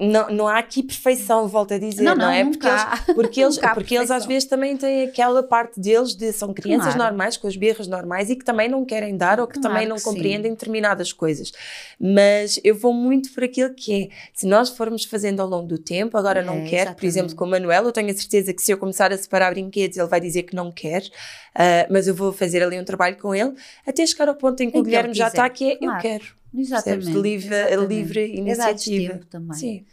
[0.00, 2.42] não, não há aqui perfeição, volto a dizer, Não, não, não, é?
[2.42, 2.58] nunca
[3.14, 6.52] Porque eles, porque eles, porque eles às vezes também têm aquela parte deles de são
[6.52, 7.10] crianças Claro.
[7.10, 9.86] normais, com as birras normais e que também não querem dar ou que Claro também
[9.86, 11.52] não que compreendem determinadas coisas.
[12.00, 15.78] Mas eu vou muito por aquilo que é, se nós formos fazendo ao longo do
[15.78, 17.34] tempo, agora não É, quer, por exemplo, exatamente.
[17.36, 20.08] com o Manuel, eu tenho a certeza que se eu começar a separar brinquedos, ele
[20.08, 21.02] vai dizer que não quer,
[21.58, 23.52] ah, mas eu vou fazer ali um trabalho com ele,
[23.84, 25.96] até chegar ao ponto em que Em o Guilherme já está, que é, Claro.
[25.98, 26.24] eu quero.
[26.56, 27.04] Exatamente.
[27.04, 27.22] Percebes?
[27.22, 27.88] Livre, exatamente.
[27.94, 29.12] livre É iniciativa.
[29.14, 29.58] tempo também.
[29.58, 29.84] Sim.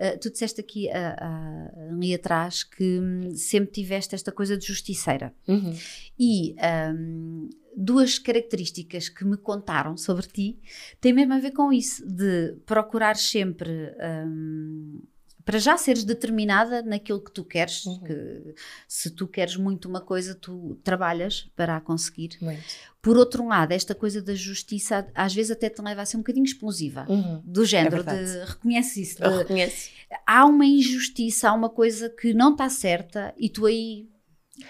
[0.00, 4.64] Uh, tu disseste aqui ah, ah, ali atrás que hum, sempre tiveste esta coisa de
[4.64, 5.34] justiceira.
[5.48, 5.74] Uhum.
[6.16, 6.54] E
[6.94, 10.58] hum, duas características que me contaram sobre ti
[11.00, 13.92] têm mesmo a ver com isso, de procurar sempre.
[14.24, 15.00] hum,
[15.48, 18.00] para já seres determinada naquilo que tu queres, Uhum.
[18.00, 18.54] que
[18.86, 22.36] se tu queres muito uma coisa, tu trabalhas para a conseguir.
[22.42, 22.62] Muito.
[23.00, 26.20] Por outro lado, esta coisa da justiça às vezes até te leva a ser um
[26.20, 27.06] bocadinho explosiva.
[27.08, 27.40] Uhum.
[27.46, 28.50] Do género de verdade.
[28.50, 29.88] reconhece isso, de- reconheço.
[30.26, 34.06] há uma injustiça, há uma coisa que não está certa e tu aí,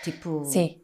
[0.04, 0.78] tipo, Sim.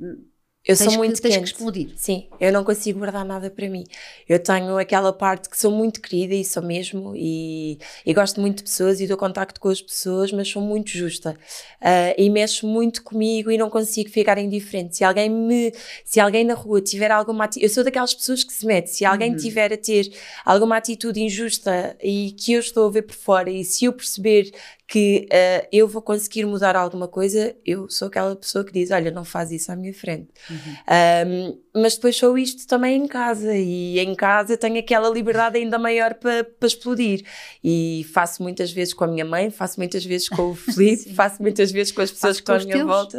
[0.66, 1.46] Eu tens, sou que, muito tens que quente.
[1.52, 1.90] explodir.
[1.96, 3.84] Sim, eu não consigo guardar nada para mim.
[4.26, 8.58] Eu tenho aquela parte que sou muito querida e sou mesmo, e, e gosto muito
[8.58, 11.36] de pessoas e dou contacto com as pessoas, mas sou muito justa.
[11.82, 14.96] Ah, e mexo muito comigo e não consigo ficar indiferente.
[14.96, 15.70] Se alguém me,
[16.02, 19.04] se alguém na rua tiver alguma atitude, eu sou daquelas pessoas que se mete, se
[19.04, 19.36] alguém Uhum.
[19.36, 20.10] tiver a ter
[20.46, 24.50] alguma atitude injusta e que eu estou a ver por fora, e se eu perceber
[24.86, 29.10] que ah, eu vou conseguir mudar alguma coisa, eu sou aquela pessoa que diz: Olha,
[29.10, 30.28] não faz isso à minha frente.
[30.50, 35.78] Um, mas depois sou isto também em casa e em casa tenho aquela liberdade ainda
[35.78, 37.24] maior para para explodir
[37.62, 41.42] e faço muitas vezes com a minha mãe, faço muitas vezes com o Felipe, faço
[41.42, 43.18] muitas vezes com as pessoas que estão à minha volta.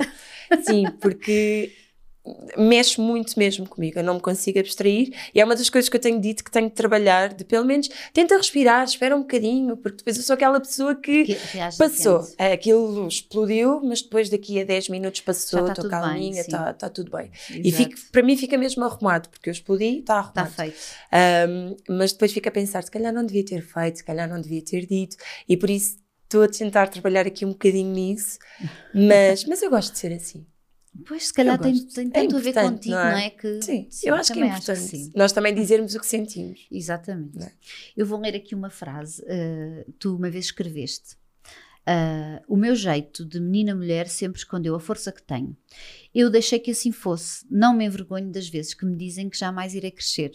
[0.61, 1.71] Sim, porque
[2.57, 5.95] mexe muito mesmo comigo, eu não me consigo abstrair e é uma das coisas que
[5.95, 9.77] eu tenho dito que tenho que trabalhar, de pelo menos tenta respirar, espera um bocadinho,
[9.77, 11.35] porque depois eu sou aquela pessoa que, Que
[11.77, 12.35] passou, diferente.
[12.39, 16.89] É, aquilo explodiu, mas depois daqui a 10 minutos passou, tá estou calminha, está tá
[16.89, 17.31] tudo bem.
[17.51, 17.83] E Exato.
[17.83, 20.55] fico, para mim fica mesmo arrumado, porque eu explodi, está Está arrumado.
[20.55, 20.77] feito.
[21.49, 24.41] Um, mas depois fico a pensar, se calhar não devia ter feito, se calhar não
[24.41, 25.15] devia ter dito,
[25.47, 28.39] e por isso estou a tentar trabalhar aqui um bocadinho nisso,
[28.93, 30.45] mas, mas eu gosto de ser assim.
[31.05, 33.25] Pois, se calhar tem, tem É tanto a ver contigo, não não é?
[33.25, 33.29] é?
[33.29, 34.79] Que, Sim, eu acho que é importante.
[34.79, 35.11] sim.
[35.15, 36.65] Nós também dizermos o que sentimos.
[36.71, 37.43] Exatamente.
[37.43, 37.51] É?
[37.97, 39.21] Eu vou ler aqui uma frase.
[39.23, 41.15] uh, tu uma vez escreveste.
[41.87, 45.55] Uh, o meu jeito de menina-mulher sempre escondeu a força que tenho.
[46.13, 47.45] Eu deixei que assim fosse.
[47.51, 50.31] Não me envergonho das vezes que me dizem que jamais irei crescer.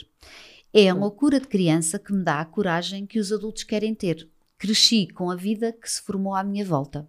[0.73, 4.29] É a loucura de criança que me dá a coragem que os adultos querem ter.
[4.59, 7.09] Cresci com a vida que se formou à minha volta.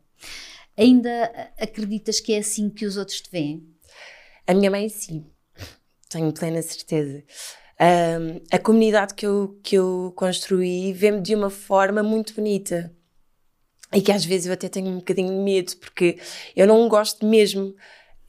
[0.81, 3.67] Ainda acreditas que é assim que os outros te veem?
[4.47, 5.25] A minha mãe, sim,
[6.09, 7.23] tenho plena certeza.
[7.79, 12.93] Um, a comunidade que eu, que eu construí vê-me de uma forma muito bonita.
[13.93, 16.17] E que às vezes eu até tenho um bocadinho de medo, porque
[16.55, 17.75] eu não gosto mesmo.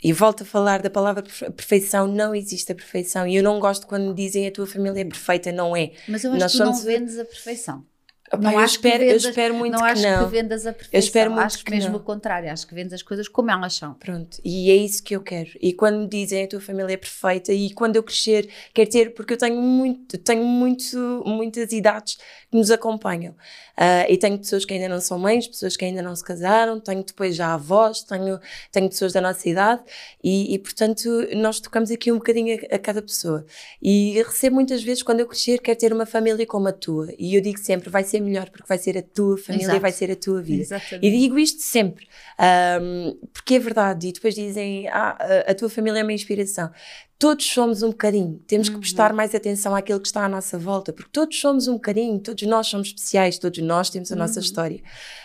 [0.02, 3.24] E volto a falar da palavra perfe- perfeição, não existe a perfeição.
[3.28, 5.92] E eu não gosto quando me dizem a tua família é perfeita, não é.
[6.08, 7.86] Mas eu acho Nós que tu não somos- vendes a perfeição.
[8.32, 10.24] Eu, acho que espero, eu vendas- espero muito não que acho não.
[10.24, 10.98] que vendas a perfeição.
[10.98, 11.98] espero muito acho que mesmo não.
[11.98, 12.50] o contrário.
[12.50, 13.94] Acho que vendes as coisas como elas são.
[13.94, 15.50] Pronto, e é isso que eu quero.
[15.60, 19.14] E quando me dizem a tua família é perfeita e quando eu crescer, quero ter,
[19.14, 22.16] porque eu tenho muito, tenho muito, muitas idades
[22.50, 23.34] que nos acompanham.
[23.76, 26.78] Ah, e tenho pessoas que ainda não são mães, pessoas que ainda não se casaram,
[26.78, 28.38] tenho depois já avós, tenho,
[28.70, 29.82] tenho pessoas da nossa idade
[30.22, 33.44] e, e, portanto nós tocamos aqui um bocadinho a, a cada pessoa.
[33.80, 37.08] E recebo muitas vezes quando eu crescer, quero ter uma família como a tua.
[37.18, 39.80] E eu digo sempre, vai ser melhor porque vai ser a tua família, Exato.
[39.80, 40.62] vai ser a tua vida.
[40.62, 41.06] Exatamente.
[41.06, 42.06] E digo isto sempre,
[42.38, 44.08] ahm, porque é verdade.
[44.08, 46.70] E depois dizem, ah, a, tua família é uma inspiração.
[47.18, 50.92] Todos somos um bocadinho, temos que prestar mais atenção àquilo que está à nossa volta,
[50.92, 54.80] porque todos somos um bocadinho, todos nós somos especiais, todos nós temos a nossa história.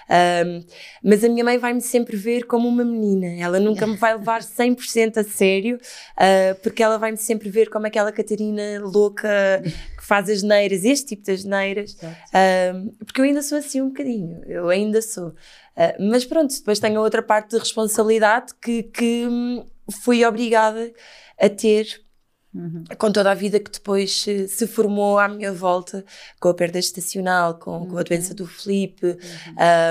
[0.07, 0.63] Ahm,
[1.03, 4.41] mas a minha mãe vai-me sempre ver como uma menina, ela nunca me vai levar
[4.45, 5.79] 100% a sério,
[6.15, 9.27] ah, porque ela vai-me sempre ver como aquela Catarina louca
[10.08, 11.98] faz as neiras, este tipo de asneiras.
[12.02, 15.30] Um, porque eu ainda sou assim um bocadinho, eu ainda sou.
[15.30, 19.65] Uh, mas pronto, depois tenho a outra parte de responsabilidade que, que hum,
[20.04, 20.93] fui obrigada
[21.38, 22.02] a ter
[22.58, 22.84] Uhum.
[22.98, 26.04] com toda a vida que depois se, se formou à minha volta,
[26.39, 29.15] com a perda estacional, com, com a doença do Felipe,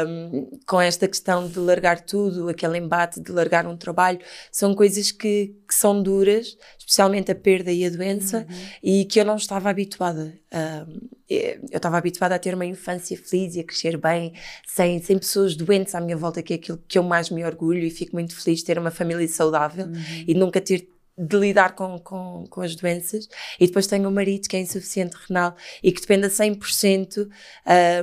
[0.04, 4.18] um, com esta questão de largar tudo, aquele embate de largar um trabalho,
[4.50, 8.44] são coisas que, que são duras, especialmente a perda e a doença,
[8.82, 10.34] e que eu não estava habituada.
[10.52, 14.32] Um, eu estava habituada a ter uma infância feliz e a crescer bem,
[14.66, 17.80] sem, sem pessoas doentes à minha volta, que é aquilo que eu mais me orgulho
[17.80, 19.88] e fico muito feliz de ter uma família saudável
[20.26, 24.48] e nunca ter de lidar com, com, com as doenças e depois tenho um marido
[24.48, 27.28] que é insuficiente renal e que depende a 100%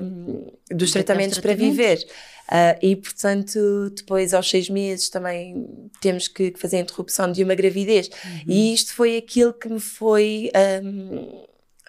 [0.02, 2.06] um, dos tratamentos para viver.
[2.50, 7.56] Uh, e portanto, depois aos seis meses também temos que fazer a interrupção de uma
[7.56, 8.10] gravidez.
[8.48, 10.52] E isto foi aquilo que me foi
[10.84, 11.46] um,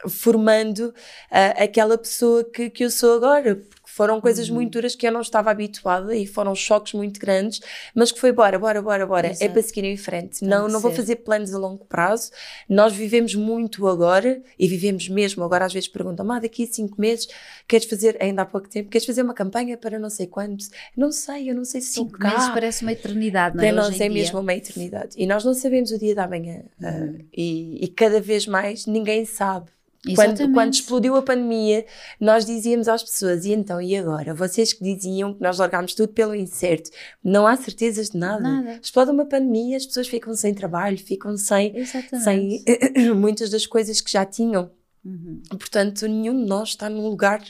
[0.09, 3.61] formando uh, aquela pessoa que, que eu sou agora.
[3.95, 7.61] Foram coisas muito duras que eu não estava habituada e foram choques muito grandes,
[7.95, 9.29] mas que foi bora, bora, bora, bora.
[9.29, 9.53] É Exato.
[9.53, 10.41] para seguir em frente.
[10.41, 12.33] Tem não, não vou fazer planos a longo prazo.
[12.69, 15.45] Nós vivemos muito agora e vivemos mesmo.
[15.45, 17.29] Agora às vezes perguntam, ah, daqui a cinco meses
[17.69, 20.73] queres fazer, ainda há pouco tempo, queres fazer uma campanha para não sei quantos?
[20.97, 23.73] Não sei, eu não sei se Cinco meses parece uma eternidade, não é?
[23.73, 25.15] Para nós é mesmo uma eternidade.
[25.17, 26.65] E nós não sabemos o dia da manhã.
[26.83, 27.19] Uhum.
[27.21, 29.71] Ah, e, e cada vez mais ninguém sabe.
[30.15, 31.87] Quando, quando explodiu a pandemia,
[32.21, 34.35] nós dizíamos às pessoas: e então, e agora?
[34.35, 36.91] Vocês que diziam que nós largámos tudo pelo incerto,
[37.23, 38.43] não há certezas de nada.
[38.43, 38.81] Nada.
[38.83, 42.65] Explode uma pandemia, as pessoas ficam sem trabalho, ficam sem, Exatamente.
[42.65, 44.71] sem muitas das coisas que já tinham.
[45.05, 45.43] Uhum.
[45.51, 47.43] Portanto, nenhum de nós está num lugar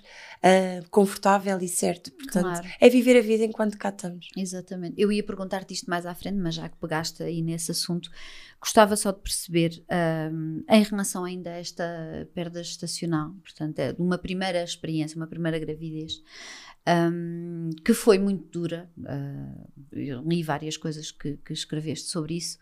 [0.43, 2.11] ah, confortável e certo.
[2.12, 2.69] Portanto, Claro.
[2.81, 4.29] é viver a vida enquanto cá estamos.
[4.37, 4.95] Exatamente.
[4.99, 8.11] Eu ia perguntar-te isto mais à frente, mas já que pegaste aí nesse assunto,
[8.61, 9.85] gostava só de perceber,
[10.33, 15.27] hum, em relação ainda a esta perda gestacional, portanto, é de uma primeira experiência, uma
[15.29, 16.23] primeira gravidez,
[16.88, 18.90] hum, que foi muito dura.
[19.07, 22.59] ah, eu li várias coisas que, que escreveste sobre isso.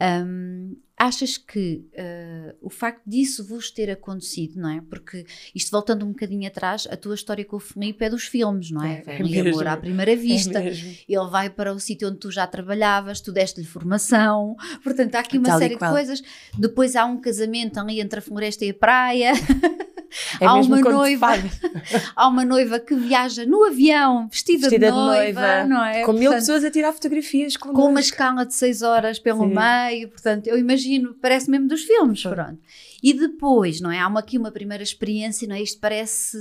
[0.00, 4.80] Hum, achas que ah, o facto disso vos ter acontecido, não é?
[4.88, 8.70] Porque isto voltando um bocadinho atrás, a tua história com o Felipe é dos filmes,
[8.70, 9.02] não é?
[9.06, 9.50] É, é mesmo.
[9.50, 10.62] amor à primeira vista.
[10.62, 10.68] É.
[10.68, 15.38] Ele vai para o sítio onde tu já trabalhavas, tu deste-lhe formação, portanto há aqui
[15.38, 16.22] uma Tal série de coisas.
[16.58, 19.32] Depois há um casamento ali entre a floresta e a praia.
[20.40, 21.28] É há uma de noiva,
[22.14, 26.02] há uma noiva que viaja no avião vestida, Vestida de, noiva, não é?
[26.02, 29.54] Com mil Portanto, pessoas a tirar fotografias com uma escala de 6 horas pelo Sim.
[29.54, 32.30] meio, portanto, eu imagino, parece mesmo dos filmes, Sim.
[32.30, 32.58] pronto.
[33.02, 33.98] E depois, não é?
[33.98, 35.62] Há uma, aqui uma primeira experiência, não é?
[35.62, 36.38] Isto parece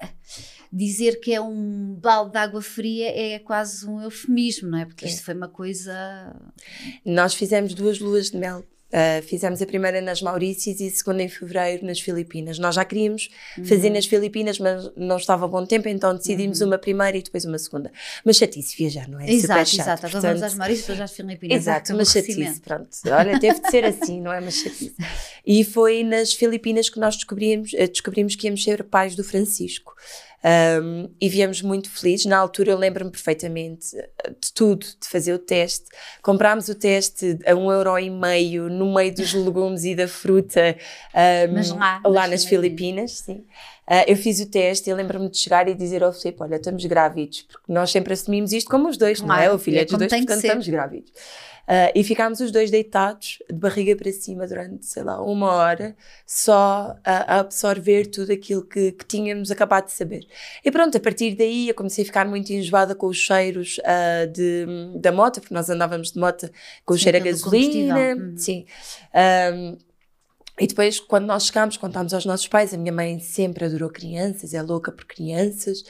[0.00, 0.08] eh,
[0.72, 4.84] dizer que é um balde de água fria é quase um eufemismo, não é?
[4.84, 5.14] Porque Sim.
[5.14, 6.34] isto foi uma coisa
[7.04, 8.64] Nós fizemos duas luas de mel.
[8.92, 12.58] Uh, fizemos a primeira nas Maurícias e a segunda em fevereiro nas Filipinas.
[12.58, 13.30] Nós já queríamos
[13.66, 13.94] fazer Uhum.
[13.94, 17.56] nas Filipinas, mas não estava a bom tempo, então decidimos uma primeira e depois uma
[17.58, 17.90] segunda.
[18.22, 19.30] Mas chatice viajar, não é?
[19.30, 19.80] Exato, Super chato.
[20.04, 20.06] exato.
[20.06, 21.56] Agora vamos às Maurícias, depois às Filipinas.
[21.56, 22.88] Exato, É uma chatice, pronto.
[23.10, 24.94] Olha, teve de ser assim, não é uma chatice.
[25.46, 29.94] E foi nas Filipinas que nós descobrimos, eh, descobrimos que íamos ser pais do Francisco.
[30.44, 32.26] Um, e viemos muito felizes.
[32.26, 35.84] Na altura eu lembro-me perfeitamente eh, de tudo, de fazer o teste.
[36.20, 40.76] Comprámos o teste a um euro e meio no meio dos legumes e da fruta
[41.14, 43.20] um, Mas lá, lá nas nas Filipinas.
[43.20, 43.44] Filipinas, sim.
[43.86, 46.84] Ah, eu fiz o teste e lembro-me de chegar e dizer ao Filipe, olha, estamos
[46.86, 49.38] grávidos, porque nós sempre assumimos isto como os dois, não é?
[49.38, 50.46] Claro, O filho é é dos dois, portanto ser.
[50.46, 51.12] estamos grávidos.
[51.66, 55.96] Ah, e ficámos os dois deitados, de barriga para cima, durante, sei lá, uma hora,
[56.26, 60.26] só a, a absorver tudo aquilo que, que tínhamos acabado de saber.
[60.64, 64.26] E pronto, a partir daí eu comecei a ficar muito enjoada com os cheiros ah,
[64.26, 66.50] de, da moto, porque nós andávamos de moto
[66.84, 68.14] com o Sim, cheiro a gasolina.
[68.14, 68.36] Uhum.
[68.36, 68.66] sim.
[69.14, 69.76] Ahm,
[70.60, 72.74] e depois, quando nós chegámos, contámos aos nossos pais.
[72.74, 75.82] A minha mãe sempre adorou crianças, é louca por crianças,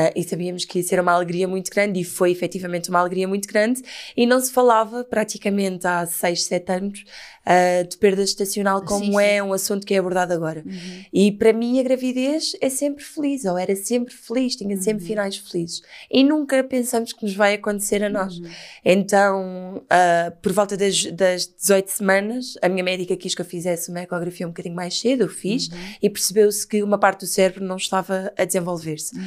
[0.00, 3.26] ah, e sabíamos que ia ser uma alegria muito grande, e foi efetivamente uma alegria
[3.26, 3.82] muito grande.
[4.16, 7.04] E não se falava praticamente há 6, 7 anos
[7.44, 9.20] ah, de perda estacional, como Sim, sim.
[9.22, 10.62] é um assunto que é abordado agora.
[10.64, 11.04] Uhum.
[11.12, 15.08] E para mim, a gravidez é sempre feliz, ou era sempre feliz, tinha sempre Uhum.
[15.08, 15.82] finais felizes.
[16.10, 18.38] E nunca pensamos que nos vai acontecer a nós.
[18.38, 18.48] Uhum.
[18.84, 23.90] Então, ah, por volta das, das 18 semanas, a minha médica quis que eu fizesse
[23.90, 25.78] uma ecografia um bocadinho mais cedo, eu fiz, Uhum.
[26.02, 29.16] e percebeu-se que uma parte do cérebro não estava a desenvolver-se.
[29.16, 29.24] Uhum.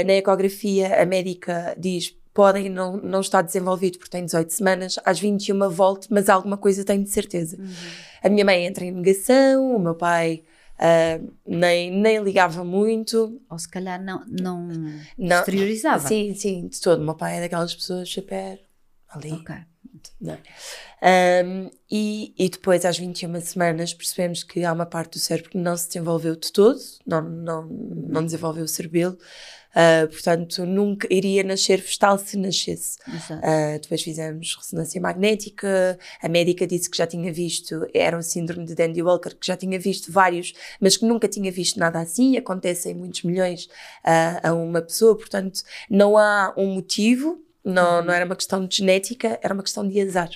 [0.00, 2.14] Ah, na ecografia, a médica diz.
[2.34, 6.82] Podem não, não estar desenvolvido porque tem 18 semanas, às 21 volte, mas alguma coisa
[6.82, 7.58] tenho de certeza.
[7.60, 7.68] Uhum.
[8.22, 10.42] A minha mãe entra em negação, o meu pai
[10.78, 13.40] ah, nem, nem ligava muito.
[13.48, 14.66] Ou se calhar não, não,
[15.16, 16.08] Não, exteriorizava.
[16.08, 17.00] Sim, sim, de todo.
[17.00, 18.60] O meu pai é daquelas pessoas super
[19.08, 19.44] ali.
[20.20, 20.20] Ok.
[20.20, 20.38] Não é?
[21.02, 25.58] Um, e, e depois, às 21 semanas, percebemos que há uma parte do cérebro que
[25.58, 29.18] não se desenvolveu de todo, não, não, não desenvolveu o cerebelo,
[29.74, 32.98] uh, portanto, nunca iria nascer vestal se nascesse.
[33.08, 38.64] Uh, depois fizemos ressonância magnética, a médica disse que já tinha visto, era um síndrome
[38.64, 42.36] de Dandy Walker, que já tinha visto vários, mas que nunca tinha visto nada assim,
[42.36, 43.64] acontece em muitos milhões
[44.04, 48.76] uh, a uma pessoa, portanto, não há um motivo, não, não era uma questão de
[48.76, 50.30] genética, era uma questão de azar.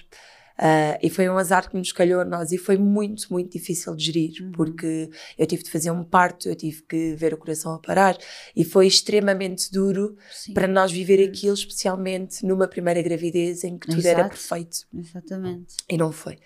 [0.58, 3.94] Uh, e foi um azar que nos calhou a nós e foi muito, muito difícil
[3.94, 4.52] de gerir, Uhum.
[4.52, 8.16] porque eu tive de fazer um parto, eu tive que ver o coração a parar
[8.56, 10.54] e foi extremamente duro Sim.
[10.54, 14.30] para nós viver aquilo, especialmente numa primeira gravidez em que tudo era Exato.
[14.30, 15.74] perfeito Exatamente.
[15.90, 16.38] e não foi.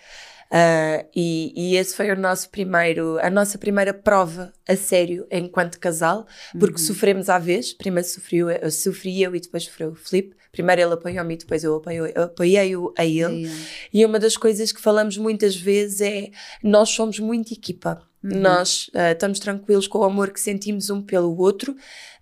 [0.53, 5.79] Ah, e, e esse foi o nosso primeiro, a nossa primeira prova a sério enquanto
[5.79, 6.27] casal,
[6.59, 6.87] porque Uhum.
[6.89, 7.73] sofremos à vez.
[7.73, 10.35] Primeiro sofreu, eu sofri eu e depois sofreu o Filipe.
[10.51, 13.47] Primeiro ele apoiou-me e depois eu apoiei- apoiei-o a ele.
[13.93, 16.31] E, E uma das coisas que falamos muitas vezes é
[16.63, 18.03] nós somos muito equipa.
[18.23, 18.39] Uhum.
[18.41, 21.75] Nós ah, estamos tranquilos com o amor que sentimos um pelo outro,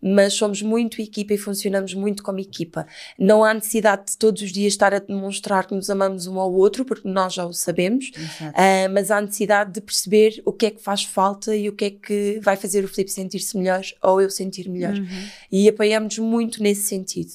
[0.02, 2.86] mas somos muito equipa e funcionamos muito como equipa.
[3.18, 6.52] Não há necessidade de todos os dias estar a demonstrar que nos amamos um ao
[6.52, 10.70] outro, porque nós já o sabemos, ah, mas há necessidade de perceber o que é
[10.70, 14.20] que faz falta e o que é que vai fazer o Filipe sentir-se melhor ou
[14.20, 14.94] eu sentir melhor.
[14.94, 15.28] Uhum.
[15.50, 17.30] E apoiamos muito nesse sentido.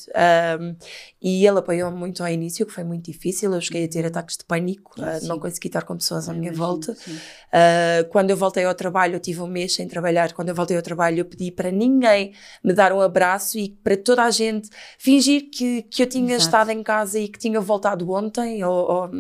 [0.60, 0.76] Um,
[1.22, 3.54] e ele apoiou-me muito ao início, que foi muito difícil.
[3.54, 6.34] Eu cheguei a ter ataques de pânico, Ah, uh, não consegui estar com pessoas à
[6.34, 6.92] minha imagino, volta.
[6.92, 10.34] Uh, quando eu voltei ao trabalho, eu tive um mês sem trabalhar.
[10.34, 13.96] Quando eu voltei ao trabalho, eu pedi para ninguém me dar um abraço e para
[13.96, 16.44] toda a gente fingir que, que eu tinha Exato.
[16.46, 19.12] estado em casa e que tinha voltado ontem, ou, ou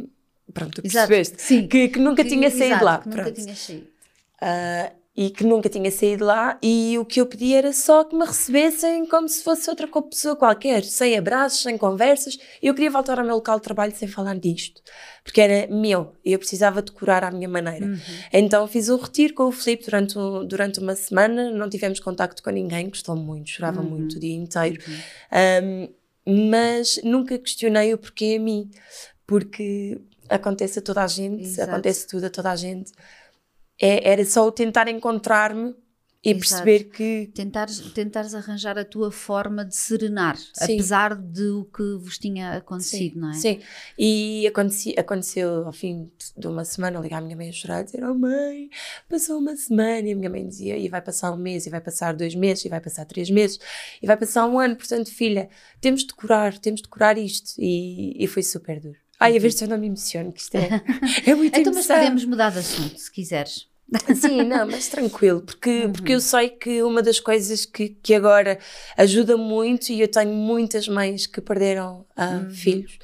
[0.54, 1.42] pronto, percebeste?
[1.42, 1.68] Sim.
[1.68, 2.98] Que, que nunca Que- tinha saído exato, lá.
[3.00, 3.42] que nunca pronto.
[3.42, 3.88] tinha saído.
[4.42, 8.16] Ah, e que nunca tinha saído lá e o que eu pedi era só que
[8.16, 12.36] me recebessem como se fosse outra pessoa qualquer, sem abraços, sem conversas.
[12.64, 14.82] Eu queria voltar ao meu local de trabalho sem falar disto,
[15.24, 17.86] porque era meu e eu precisava de curar à minha maneira.
[17.86, 17.98] Uhum.
[18.34, 22.42] Então fiz um retiro com o Filipe durante, um- durante uma semana, não tivemos contacto
[22.42, 23.90] com ninguém, gostou muito, chorava Uhum.
[23.90, 24.82] muito o dia inteiro.
[24.88, 25.88] Uhum.
[26.26, 28.72] Um, mas nunca questionei o porquê a mim,
[29.28, 30.00] porque
[30.30, 31.70] acontece a toda a gente, Exato.
[31.72, 32.92] acontece tudo a toda a gente.
[33.86, 35.76] É- era só o tentar encontrar-me
[36.26, 36.40] e Exato.
[36.40, 40.76] perceber que Tentares, tentares arranjar a tua forma de serenar, Sim.
[40.76, 43.34] apesar de o que vos tinha acontecido, não é?
[43.34, 43.60] Sim,
[44.00, 47.84] e aconteci, aconteceu ao fim de uma semana ligar à minha mãe a chorar e
[47.84, 48.70] dizer: Oh mãe,
[49.10, 50.08] passou uma semana.
[50.08, 52.64] E a minha mãe dizia: E vai passar um mês, e vai passar dois meses,
[52.64, 53.60] e vai passar três meses,
[54.02, 54.78] e vai passar um ano.
[54.78, 55.50] Portanto, filha,
[55.82, 57.52] temos de curar, temos de curar isto.
[57.60, 58.98] E, e foi super duro.
[59.20, 60.70] Ai, a ver se eu não me emociono, que isto é,
[61.26, 63.73] é muito Então, mas podemos mudar de assunto, se quiseres.
[64.16, 65.92] Sim, não, mas tranquilo, porque, Uhum.
[65.94, 68.58] porque eu sei que uma das coisas que, que agora
[68.98, 72.50] ajuda muito, e eu tenho muitas mães que perderam ah, Uhum.
[72.50, 72.98] filhos.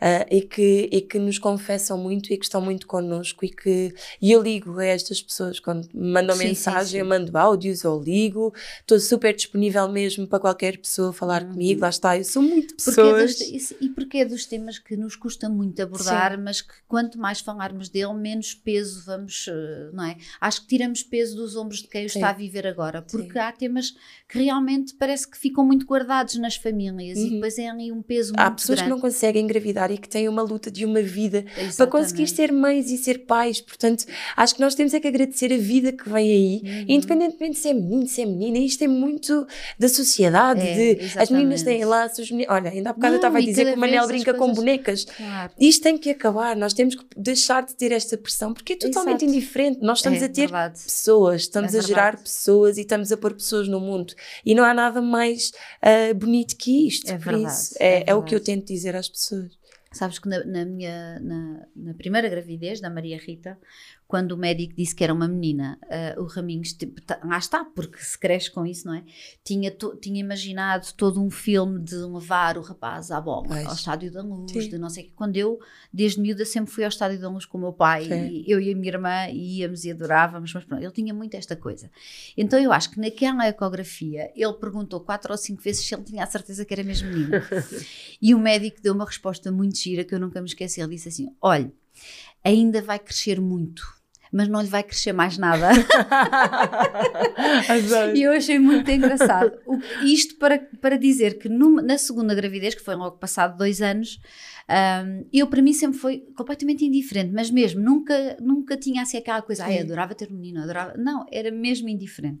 [0.00, 3.92] Ah, e, que, e que nos confessam muito e que estão muito connosco e que
[4.22, 6.98] e eu ligo a estas pessoas quando me mandam Sim, sim, mensagem, sim.
[6.98, 11.88] eu mando áudios ou ligo, estou super disponível mesmo para qualquer pessoa falar comigo, lá
[11.88, 12.76] está, eu sou muito Uhum.
[12.84, 13.38] Porque é pessoas.
[13.38, 17.40] dos- e porque é dos temas que nos custa muito abordar, mas que quanto mais
[17.40, 20.16] falarmos dele, menos peso vamos, eh, não é?
[20.40, 22.18] Acho que tiramos peso dos ombros de quem o Sim.
[22.18, 23.38] está a viver agora, porque Sim.
[23.38, 23.94] há temas
[24.28, 27.30] que realmente parece que ficam muito guardados nas famílias e Uhum.
[27.34, 28.90] depois é ali um peso muito Há pessoas que grande.
[28.96, 31.90] não conseguem engravidar e que têm uma luta de uma vida para Exatamente.
[31.90, 33.60] conseguir ser mães e ser pais.
[33.60, 34.04] Portanto,
[34.36, 36.84] acho que nós temos é que agradecer a vida que vem aí, Uhum.
[36.88, 38.58] independentemente de ser menino, de ser menina.
[38.58, 39.46] Isto é muito
[39.78, 40.60] da sociedade.
[40.60, 41.64] É, de, as meninas exatamente.
[41.64, 42.28] têm laços.
[42.48, 44.56] Olha, ainda há bocado Não, eu estava a dizer que o Manel brinca com coisas-
[44.56, 45.04] bonecas.
[45.04, 45.52] Claro.
[45.58, 49.24] Isto tem que acabar, nós temos que deixar de ter esta pressão, porque é totalmente
[49.24, 49.36] Exato.
[49.36, 49.80] indiferente.
[49.82, 50.80] Nós estamos É a ter verdade.
[50.82, 54.14] pessoas, estamos É a gerar pessoas e estamos a pôr pessoas no mundo.
[54.44, 57.10] E não há nada mais ah, bonito que isto.
[57.10, 59.57] É por verdade, isso, é é, é o que eu tento dizer às pessoas.
[59.90, 63.58] Sabes que na, na minha na, na primeira gravidez da Maria Rita,
[64.08, 67.62] quando o médico disse que era uma menina, ah, o Raminhos, tipo, tá- lá está,
[67.62, 69.04] porque se cresce com isso, não é?
[69.44, 74.10] Tinha, to- tinha imaginado todo um filme de levar o rapaz à bola, ao Estádio
[74.10, 74.70] da Luz, Sim.
[74.70, 75.12] de não sei o quê.
[75.14, 75.58] Quando eu,
[75.92, 78.08] desde miúda, sempre fui ao Estádio da Luz com o meu pai,
[78.46, 81.90] eu e a minha irmã íamos e adorávamos, mas pronto, ele tinha muito esta coisa.
[82.34, 86.24] Então eu acho que naquela ecografia ele perguntou quatro ou cinco vezes se ele tinha
[86.24, 87.32] a certeza que era mesmo menino.
[88.22, 90.80] E o médico deu uma resposta muito gira que eu nunca me esqueci.
[90.80, 91.70] Ele disse assim: Olha,
[92.44, 93.82] ainda vai crescer muito,
[94.32, 95.68] mas não lhe vai crescer mais nada.
[98.16, 99.52] e eu achei muito engraçado.
[99.66, 103.80] O- isto para, para dizer que numa- na segunda gravidez, que foi logo passado dois
[103.80, 104.20] anos,
[104.68, 109.42] ahm, eu para mim sempre foi completamente indiferente, mas mesmo nunca, nunca tinha assim aquela
[109.42, 110.94] coisa, ai, adorava ter um menino, adorava.
[110.96, 112.40] Não, era mesmo indiferente.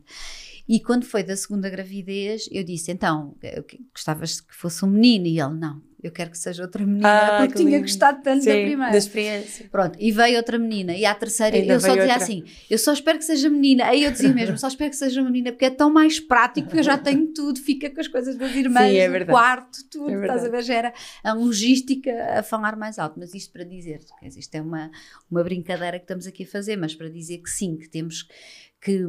[0.68, 3.34] E quando foi da segunda gravidez, eu disse: então,
[3.66, 5.26] que- gostavas que fosse um menino?
[5.26, 7.82] E ele: não, eu quero que seja outra menina, Ah, porque que tinha lindo.
[7.82, 8.92] gostado tanto da Sim, primeira.
[8.92, 9.68] da experiência.
[9.70, 12.16] Pronto, e veio outra menina, e à terceira Ainda eu só dizia outra.
[12.16, 13.86] assim: eu só espero que seja menina.
[13.86, 16.80] Aí eu dizia mesmo: só espero que seja menina, porque é tão mais prático, porque
[16.80, 19.30] eu já tenho tudo, fica com as coisas das irmãs, Sim, é verdade.
[19.32, 20.62] quarto, tudo, É estás a ver?
[20.62, 20.92] Já era
[21.24, 23.18] a logística a falar mais alto.
[23.18, 24.90] Mas isto para dizer, quer dizer, isto é uma,
[25.30, 28.28] uma brincadeira que estamos aqui a fazer, mas para dizer que sim, que temos
[28.80, 29.04] que,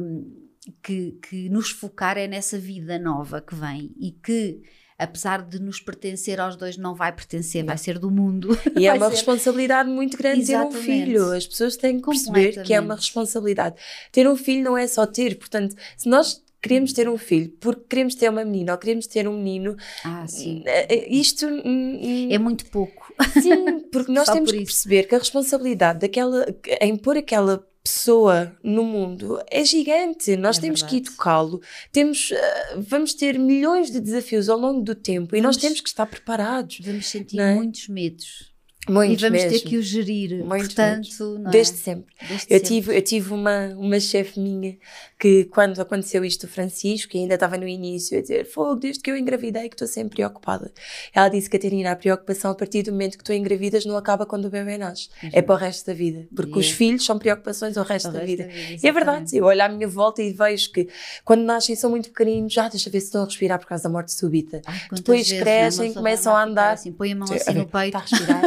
[0.82, 4.60] que, que nos focar é nessa vida nova que vem e que.
[5.00, 8.48] Apesar de nos pertencer aos dois, não vai pertencer, vai ser do mundo.
[8.78, 10.84] E é uma ser- responsabilidade muito grande ter um Exatamente.
[10.84, 11.32] filho.
[11.32, 13.76] As pessoas têm que perceber que é uma responsabilidade.
[14.12, 15.36] Ter um filho não é só ter.
[15.38, 19.26] Portanto, se nós queremos ter um filho porque queremos ter uma menina ou queremos ter
[19.26, 20.62] um menino, Ah, sim.
[20.66, 21.46] eh, eh, isto.
[21.46, 23.12] hum, É muito pouco.
[23.40, 26.46] Sim, porque nós Só temos por que perceber que a responsabilidade daquela,
[26.82, 30.36] em pôr aquela pessoa no mundo é gigante.
[30.36, 31.08] Nós É temos que verdade.
[31.10, 31.60] educá-lo.
[31.90, 35.80] Temos, eh, vamos ter milhões de desafios ao longo do tempo e nós Vamos- temos
[35.80, 36.78] que estar preparados.
[36.84, 37.54] Vamos sentir é?
[37.54, 38.49] muitos medos.
[38.90, 39.58] Muitos e vamos mesmo.
[39.58, 40.44] ter que o gerir.
[40.44, 41.52] Muitos Portanto, não é?
[41.52, 42.14] Desde sempre.
[42.20, 42.60] Desde Eu sempre.
[42.68, 44.76] tive, eu tive uma, uma chefe minha
[45.18, 49.10] que, quando aconteceu isto Francisco, que ainda estava no início, a dizer: Fogo, desde que
[49.10, 50.72] eu engravidei, que estou sempre preocupada.
[51.14, 54.46] Ela disse: Catarina, a preocupação a partir do momento que tu engravidas não acaba quando
[54.46, 55.08] o bebê nasce.
[55.32, 56.26] É para o resto da vida.
[56.34, 58.44] Porque E os filhos são preocupações ao resto O da resto vida.
[58.46, 60.88] da vida, E é verdade, eu olho à minha volta e vejo que
[61.24, 63.88] quando nascem são muito pequeninos, já deixa ver se estão a respirar por causa da
[63.90, 64.62] morte súbita.
[64.66, 66.72] Ai, Depois vezes, crescem, começam a andar.
[66.74, 67.96] Assim, põe a mão assim no peito.
[67.96, 68.42] Está a respirar.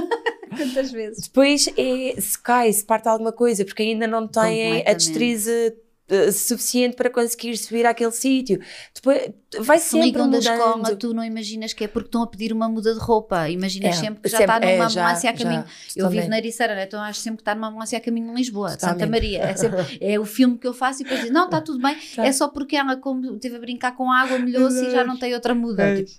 [0.55, 1.27] Quantas vezes?
[1.27, 5.51] Depois é, se cai, se parte alguma coisa, porque ainda não têm a destreza
[6.09, 8.59] eh, suficiente para conseguir subir àquele sítio.
[8.93, 10.53] Depois vai Se sempre ligam da mudando.
[10.57, 13.47] escola, tu não imaginas que é porque estão a pedir uma muda de roupa.
[13.49, 15.61] Imaginas É, sempre que já sempre, está é, numa já, ambulância a já, caminho.
[15.61, 16.19] eu totalmente.
[16.19, 16.83] vivo na Ericeira, né?
[16.85, 18.99] então acho sempre que está numa ambulância a caminho de Lisboa, Totalmente.
[18.99, 19.39] Santa Maria.
[19.43, 21.95] É, sempre- é o filme que eu faço e depois diz: Não, está tudo bem.
[22.15, 22.23] Tá.
[22.25, 25.33] É só porque ela, como teve a brincar com água, molhou-se e já não tem
[25.33, 25.83] outra muda.
[25.83, 26.03] É.
[26.03, 26.11] Tipo,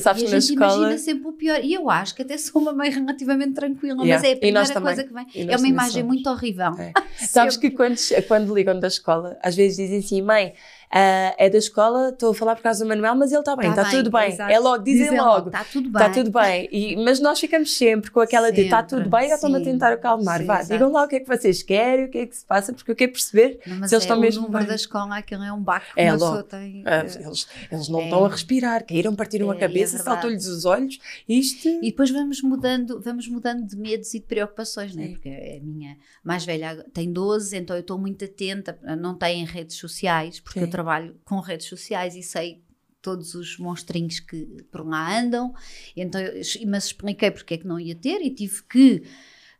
[0.00, 0.74] sabes E a gente escola.
[0.76, 1.60] imagina sempre o pior.
[1.64, 4.14] E eu acho que até sou uma mãe relativamente tranquila, Yeah.
[4.14, 4.94] mas é a primeira nós também.
[4.94, 5.48] coisa que vem.
[5.50, 6.06] É uma imagem somos.
[6.06, 6.72] muito horrível.
[6.78, 6.92] É.
[7.26, 7.96] Sabes que quando,
[8.28, 10.54] quando ligam da escola, às vezes dizem assim, mãe,
[10.88, 13.68] Uh, é da escola, estou a falar por causa do Manuel, mas ele está bem,
[13.68, 14.30] está tá tudo bem.
[14.30, 14.50] Exato.
[14.50, 15.48] É logo, dizem, dizem logo.
[15.48, 16.00] Está tudo bem.
[16.02, 16.68] Está tudo bem.
[16.72, 18.62] E, mas nós ficamos sempre com aquela sempre.
[18.62, 20.40] de está tudo bem, já estão a tentar acalmar.
[20.40, 22.44] Sim, Vá, digam lá o que é que vocês querem, o que é que se
[22.44, 24.40] passa, porque eu quero perceber não, se eles é, estão mesmo.
[24.40, 24.68] O número bem.
[24.68, 26.42] da escola, aquilo é um baco que é, logo.
[26.44, 26.82] tem.
[26.82, 30.64] Uh, eles, eles não é, estão a respirar, caíram, partiram a é, cabeça, saltou-lhes os
[30.64, 30.98] olhos.
[31.28, 31.68] Isto.
[31.68, 35.08] E depois vamos mudando, vamos mudando de medos e de preocupações, né?
[35.08, 39.76] porque a minha mais velha tem 12, então eu estou muito atenta, não tem redes
[39.76, 40.64] sociais, porque Sim.
[40.64, 42.62] eu trabalho com redes sociais e sei
[43.02, 45.52] todos os monstrinhos que por lá andam,
[45.96, 46.20] então,
[46.66, 49.02] mas expliquei porque é que não ia ter e tive que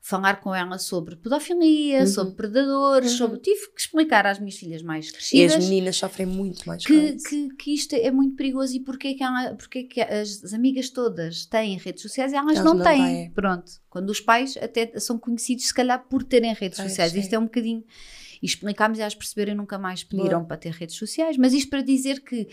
[0.01, 2.07] falar com ela sobre pedofilia, uhum.
[2.07, 3.19] sobre predadores, uhum.
[3.19, 5.55] sobre tive que explicar às minhas filhas mais crescidas.
[5.55, 9.09] E as meninas sofrem muito mais que, que, que, isto é muito perigoso e porque
[9.09, 12.65] é que, ela, porque é que as amigas todas têm redes sociais e elas, elas
[12.65, 13.31] não, não têm.
[13.33, 13.73] Pronto.
[13.91, 17.15] Quando os pais até são conhecidos, se calhar, por terem redes sociais.
[17.15, 17.85] Isto é um bocadinho
[18.43, 20.45] e explicámos e elas perceberam nunca mais pediram Boa.
[20.45, 21.37] para ter redes sociais.
[21.37, 22.49] Mas isto para dizer que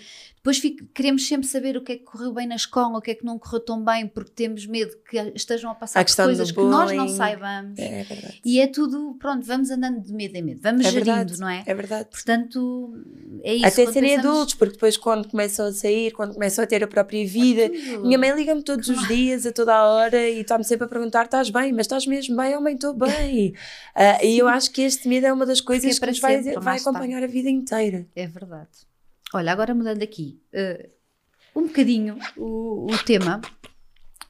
[0.46, 3.10] depois fico, queremos sempre saber o que é que correu bem na escola, o que
[3.10, 6.52] é que não correu tão bem, porque temos medo que estejam a passar a coisas
[6.52, 7.80] que nós não saibamos.
[7.80, 8.08] É, é
[8.46, 11.50] e é tudo, pronto, vamos andando de medo em medo, vamos é gerindo, verdade, não
[11.50, 11.64] é?
[11.66, 12.10] É verdade.
[12.12, 12.94] Portanto,
[13.42, 13.66] é isso.
[13.66, 14.36] Até serem pensamos...
[14.36, 17.98] adultos, porque depois quando começam a sair, quando começam a ter a própria vida, é
[17.98, 21.26] minha mãe liga-me todos os dias, a toda a hora, e está-me sempre a perguntar:
[21.26, 21.74] estás bem?
[21.74, 22.56] Mas estás mesmo bem?
[22.56, 23.56] Oh, mãe, estou bem.
[23.96, 26.78] uh, e eu acho que este medo é uma das coisas que nos vai, vai
[26.78, 28.06] acompanhar a vida inteira.
[28.16, 28.86] É verdade.
[29.34, 33.42] Olha, agora mudando aqui uh, um bocadinho o, o, tema,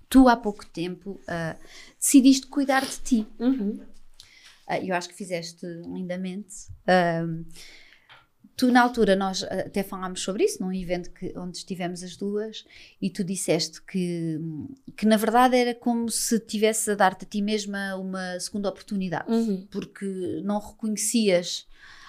[0.10, 1.60] tu há pouco tempo uh,
[2.00, 3.28] decidiste cuidar de ti.
[3.40, 3.80] Uhum.
[4.68, 6.56] Uh, eu acho que fizeste lindamente.
[8.56, 12.66] tu, na altura, nós até falámos sobre isso num evento que, onde estivemos as duas,
[13.02, 14.40] e tu disseste que,
[14.96, 19.30] que na verdade era como se tivesse a dar-te a ti mesma uma segunda oportunidade,
[19.30, 19.68] uhum.
[19.70, 21.68] porque não reconhecias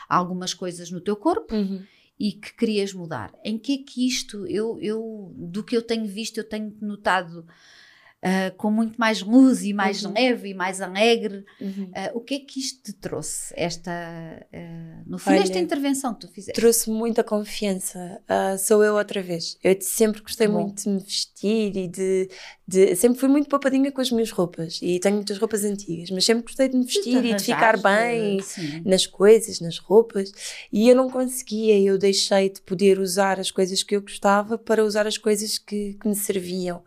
[0.09, 1.53] algumas coisas no teu corpo.
[1.53, 1.82] Uhum
[2.18, 3.32] e que querias mudar.
[3.44, 7.46] Em que é que isto, eu, eu do que eu tenho visto, eu tenho notado
[8.24, 10.12] uh, com muito mais luz e mais uhum.
[10.12, 11.44] leve e mais alegre.
[11.60, 11.84] Uhum.
[11.84, 13.52] Uh, o que é que isto te trouxe?
[13.56, 16.60] Esta, uh, no fundo, Olha, esta intervenção que tu fizeste?
[16.60, 18.20] Trouxe muita confiança.
[18.58, 19.56] sou eu outra vez.
[19.62, 20.62] Eu sempre gostei Bom.
[20.62, 22.28] muito de me vestir e de,
[22.66, 26.24] de, Sempre fui muito poupadinha com as minhas roupas e tenho muitas roupas antigas, mas
[26.24, 28.82] sempre gostei de me vestir e de ficar bem sim.
[28.84, 30.32] nas coisas, nas roupas.
[30.72, 34.84] E eu não conseguia, eu deixei de poder usar as coisas que eu gostava para
[34.84, 36.82] usar as coisas que, que me serviam.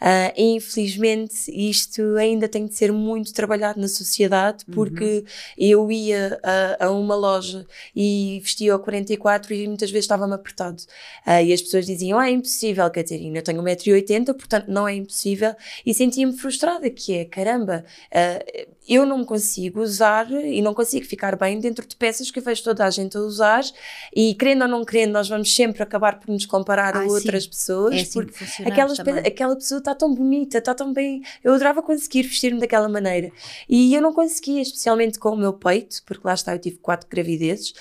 [0.00, 0.32] Uh,
[0.66, 4.74] infelizmente, isto ainda tem de ser muito trabalhado na sociedade, uhum.
[4.74, 5.24] porque uhum.
[5.56, 10.82] eu ia a, a, uma loja e vestia o 44 e muitas vezes estava-me apertado.
[11.26, 14.94] Uh, e as pessoas diziam: Ah, é impossível, Catarina, eu tenho 1,80m, portanto não é
[14.94, 15.54] impossível.
[15.84, 21.36] E sentia-me frustrada, que é caramba, uh, eu não consigo usar e não consigo ficar
[21.36, 23.64] bem dentro de peças que eu vejo toda a gente a usar
[24.14, 27.50] e querendo ou não querendo nós vamos sempre acabar por nos comparar a outras sim.
[27.50, 31.82] pessoas é assim porque aquelas, aquela pessoa está tão bonita, está tão bem eu adorava
[31.82, 33.30] conseguir vestir-me daquela maneira
[33.68, 37.08] e eu não conseguia, especialmente com o meu peito porque lá está, eu tive quatro
[37.08, 37.74] gravidezes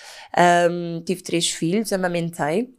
[0.70, 2.74] um, tive três filhos, amamentei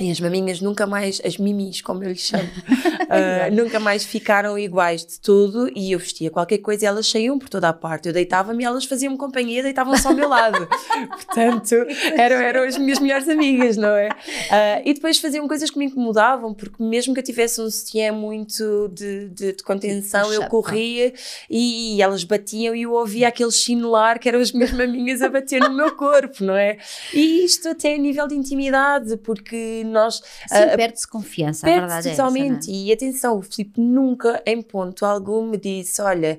[0.00, 2.48] e as maminhas nunca mais, as mimis, como eu lhes chamo,
[3.04, 7.38] uh, nunca mais ficaram iguais de tudo e eu vestia qualquer coisa e elas saíam
[7.38, 8.08] por toda a parte.
[8.08, 10.66] Eu deitava-me e elas faziam-me companhia, deitavam-se ao meu lado.
[11.10, 11.74] Portanto,
[12.16, 14.08] eram, eram as minhas melhores amigas, não é?
[14.08, 18.12] Uh, e depois faziam coisas que me incomodavam, porque mesmo que eu tivesse um sutiã
[18.12, 21.12] muito de, de, de contenção, eu corria
[21.48, 25.28] e, e, elas batiam e eu ouvia aquele chinelar que eram as minhas maminhas a
[25.28, 26.78] bater no meu corpo, não é?
[27.12, 30.22] E isto até a nível de intimidade, porque nós.
[30.48, 32.70] Sim, uh, perde-se confiança, perde a verdade totalmente.
[32.70, 36.38] é essa, E atenção, o Filipe nunca, em ponto algum, me disse: olha,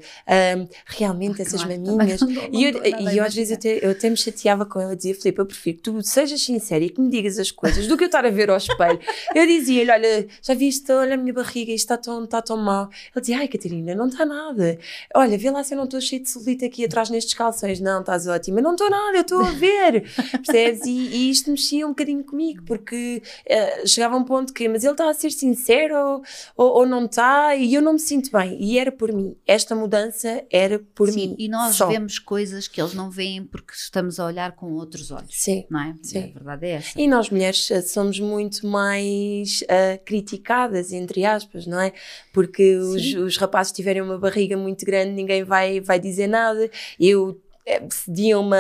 [0.58, 2.22] um, realmente essas claro, maminhas.
[2.22, 4.80] Não, não, e eu, e eu às vezes eu até, eu até me chateava com
[4.80, 7.88] ela, dizia: Filipe, eu prefiro que tu sejas sincero e que me digas as coisas
[7.88, 9.00] do que eu estar a ver ao espelho.
[9.34, 12.90] eu dizia-lhe: olha, já viste, olha a minha barriga, isto está tão, está tão mal.
[13.14, 14.78] Ele dizia: ai, Catarina, não está nada.
[15.14, 17.80] Olha, vê lá se eu não estou cheio de celulite aqui atrás nestes calções.
[17.80, 18.62] Não, estás ótima.
[18.62, 20.04] Não estou nada, eu estou a ver.
[20.46, 20.86] Percebes?
[20.86, 24.84] E, e isto mexia um bocadinho comigo, porque uh, chegava a um ponto que, mas
[24.84, 26.24] ele está a ser sincero ou,
[26.56, 28.58] ou, ou, não está e eu não me sinto bem.
[28.62, 29.36] E era por mim.
[29.46, 31.36] Esta mudança era por Sim, mim.
[31.38, 31.88] E nós só.
[31.88, 35.32] vemos coisas que eles não veem porque estamos a olhar com outros olhos.
[35.32, 35.66] Sim.
[35.70, 35.96] Não é?
[36.02, 36.20] Sim.
[36.20, 37.02] A verdade é essa.
[37.02, 41.94] E nós mulheres eh, somos muito mais uh, criticadas, entre aspas, não é?
[42.34, 46.70] Porque os, os rapazes tiverem uma barriga muito grande, ninguém vai, vai dizer nada.
[47.00, 47.45] Eu eh,
[47.90, 48.56] cediam-me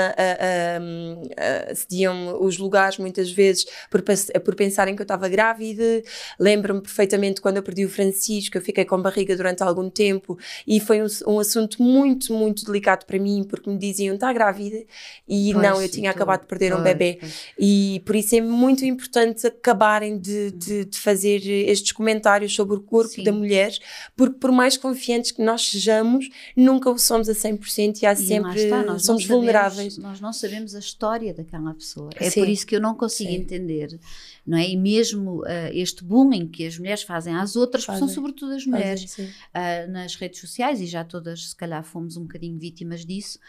[1.76, 4.04] cediam os lugares muitas vezes por,
[4.44, 6.02] por pensarem que eu estava grávida.
[6.40, 10.38] Lembro-me perfeitamente quando eu perdi o Francisco, eu fiquei com barriga durante algum tempo
[10.68, 14.84] e foi um, um assunto muito, muito delicado para mim porque me diziam está grávida
[15.28, 17.20] e pois, não, eu tinha acabado de perder um bebê.
[17.60, 22.82] E por isso é muito importante acabarem de, de, de fazer estes comentários sobre o
[22.82, 23.24] corpo sim.
[23.24, 23.72] da mulher,
[24.16, 28.18] porque por mais confiantes que nós sejamos, nunca o somos a 100% e há e
[28.18, 29.98] sempre está, somos sabemos, vulneráveis.
[29.98, 32.10] Nós não sabemos a história daquela pessoa.
[32.16, 32.40] É Sim.
[32.42, 33.38] por isso que eu não consigo Sim.
[33.38, 34.00] entender,
[34.46, 34.70] não é?
[34.70, 38.00] E mesmo uh, este bullying que as mulheres fazem às outras, fazem.
[38.00, 42.22] são sobretudo as mulheres uh, nas redes sociais e já todas se calhar fomos um
[42.24, 43.40] bocadinho vítimas disso.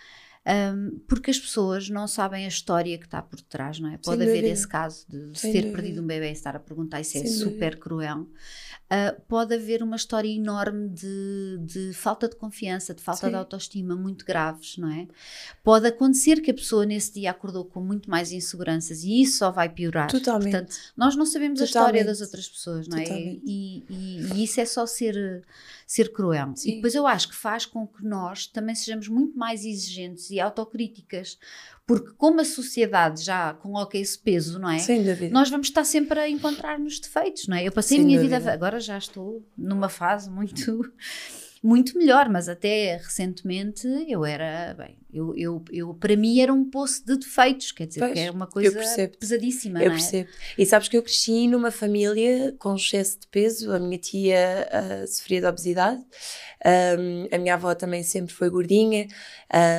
[0.48, 3.98] Um, porque as pessoas não sabem a história que está por trás, não é?
[3.98, 4.48] Pode Sem haver dúvida.
[4.52, 5.76] esse caso de Sem ter dúvida.
[5.76, 7.76] perdido um bebê e estar a perguntar, isso é Sem é super dúvida.
[7.78, 8.28] cruel
[8.86, 13.30] uh, pode haver uma história enorme de, de falta de confiança, de falta Sim.
[13.30, 15.06] de autoestima muito graves, não é?
[15.62, 19.50] Pode acontecer que a pessoa nesse dia acordou com muito mais inseguranças e isso só
[19.50, 20.10] vai piorar.
[20.10, 20.50] Totalmente.
[20.50, 21.76] Portanto, nós não sabemos Totalmente.
[21.76, 23.04] a história das outras pessoas, não é?
[23.04, 25.44] E, e, e, isso é só ser,
[25.86, 26.52] ser cruel.
[26.54, 26.70] Sim.
[26.70, 30.40] E depois eu acho que faz com que nós também sejamos muito mais exigentes e
[30.40, 31.38] autocríticas
[31.86, 34.78] porque como a sociedade já coloca esse peso, não é?
[34.78, 35.32] Sem dúvida.
[35.32, 37.64] Nós vamos estar sempre a encontrar nos defeitos, não é?
[37.66, 38.38] Eu passei Sem a minha dúvida.
[38.40, 40.90] vida, agora já estou numa fase muito
[41.62, 46.68] muito melhor, mas até recentemente eu era, bem, eu, eu, eu para mim era um
[46.68, 48.78] poço de defeitos, quer dizer, pois, que é uma coisa
[49.18, 49.98] pesadíssima, eu não é?
[49.98, 50.30] percebo.
[50.58, 55.06] E sabes que eu cresci numa família com excesso de peso, a minha tia uh,
[55.06, 56.02] sofria de obesidade,
[56.98, 59.08] um, a minha avó também sempre foi gordinha,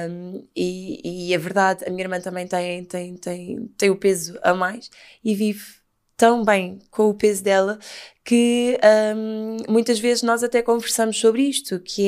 [0.09, 4.37] um, e, e a verdade, a minha irmã também tem, tem, tem, tem o peso
[4.41, 4.89] a mais
[5.23, 5.76] e vive
[6.17, 7.79] tão bem com o peso dela
[8.25, 8.77] que
[9.15, 12.05] um, muitas vezes nós até conversamos sobre isto, que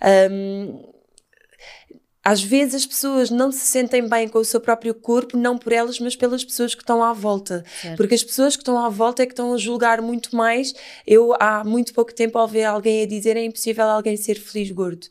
[0.00, 0.92] é um,
[2.24, 5.72] às vezes as pessoas não se sentem bem com o seu próprio corpo, não por
[5.72, 7.62] elas, mas pelas pessoas que estão à volta.
[7.82, 7.96] Certo.
[7.98, 10.74] Porque as pessoas que estão à volta é que estão a julgar muito mais.
[11.06, 15.06] Eu, há muito pouco tempo, ouvi alguém a dizer é impossível alguém ser feliz gordo.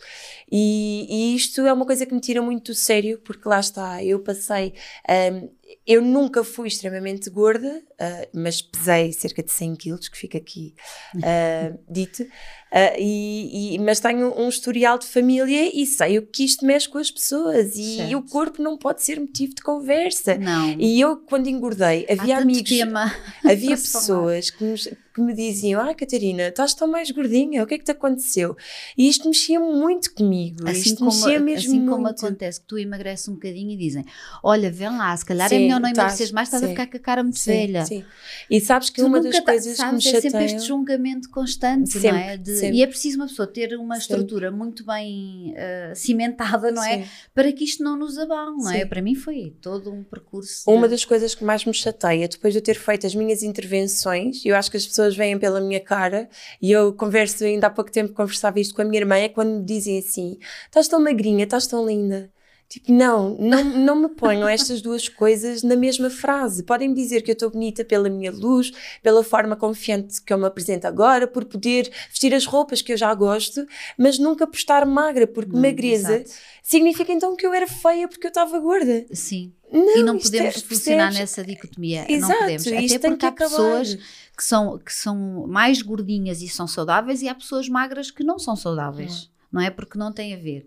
[0.52, 4.04] E, e isto é uma coisa que me tira muito do sério, porque lá está,
[4.04, 4.74] eu passei.
[5.08, 5.50] Um,
[5.86, 10.74] eu nunca fui extremamente gorda, uh, mas pesei cerca de 100 quilos, que fica aqui
[11.16, 12.24] uh, dito.
[12.24, 16.88] Uh, e, e, mas tenho um historial de família e sei o que isto mexe
[16.88, 20.36] com as pessoas e, e, o corpo não pode ser motivo de conversa.
[20.36, 20.72] Não.
[20.80, 23.14] E eu, quando engordei, havia amigos, tema.
[23.44, 27.76] havia pessoas que, nos, que me diziam: Ah, Catarina, estás tão mais gordinha, o que
[27.76, 28.56] é que te aconteceu?
[28.98, 30.68] E isto mexia muito comigo.
[30.68, 31.92] Assim isto como, mexia mesmo assim muito.
[31.92, 34.06] como acontece que tu emagreces um bocadinho e dizem:
[34.44, 36.68] Olha, vê lá, se calhar é sim, é melhor não emagreceres mais, estás sim.
[36.68, 37.86] a ficar com a cara muito sim, velha.
[37.86, 38.04] Sim.
[38.50, 41.92] E sabes que tu uma das coisas sabes, que me É sempre este julgamento constante,
[41.92, 42.38] sempre, não é?
[42.38, 47.06] De, e é preciso uma pessoa ter uma estrutura muito bem uh, cimentada, não é?
[47.34, 48.86] Para que isto não nos abale, não é?
[48.86, 50.70] Para mim foi todo um percurso.
[50.70, 50.94] Uma de...
[50.94, 54.56] das coisas que mais me chateia, depois de eu ter feito as minhas intervenções, eu
[54.56, 56.30] acho que as pessoas vêm pela minha cara
[56.62, 59.60] e eu converso, ainda há pouco tempo conversava isto com a minha irmã, é quando
[59.60, 62.32] me dizem assim: estás tão magrinha, estás tão linda.
[62.74, 66.64] Tipo, não, não, não me ponham estas duas coisas na mesma frase.
[66.64, 68.72] Podem me dizer que eu estou bonita pela minha luz,
[69.04, 72.98] pela forma confiante que eu me apresento agora, por poder vestir as roupas que eu
[72.98, 73.64] já gosto,
[73.96, 76.32] mas nunca por estar magra, porque não, magreza exato.
[76.64, 79.06] significa então que eu era feia porque eu estava gorda.
[79.12, 79.54] Sim.
[79.72, 81.20] Não, e não podemos é, funcionar percebes?
[81.20, 82.06] nessa dicotomia.
[82.10, 82.92] Exato, não podemos.
[82.92, 83.98] Até porque há pessoas
[84.36, 88.40] que são, que são mais gordinhas e são saudáveis e há pessoas magras que não
[88.40, 89.30] são saudáveis.
[89.52, 89.70] Não, não é?
[89.70, 90.66] Porque não tem a ver.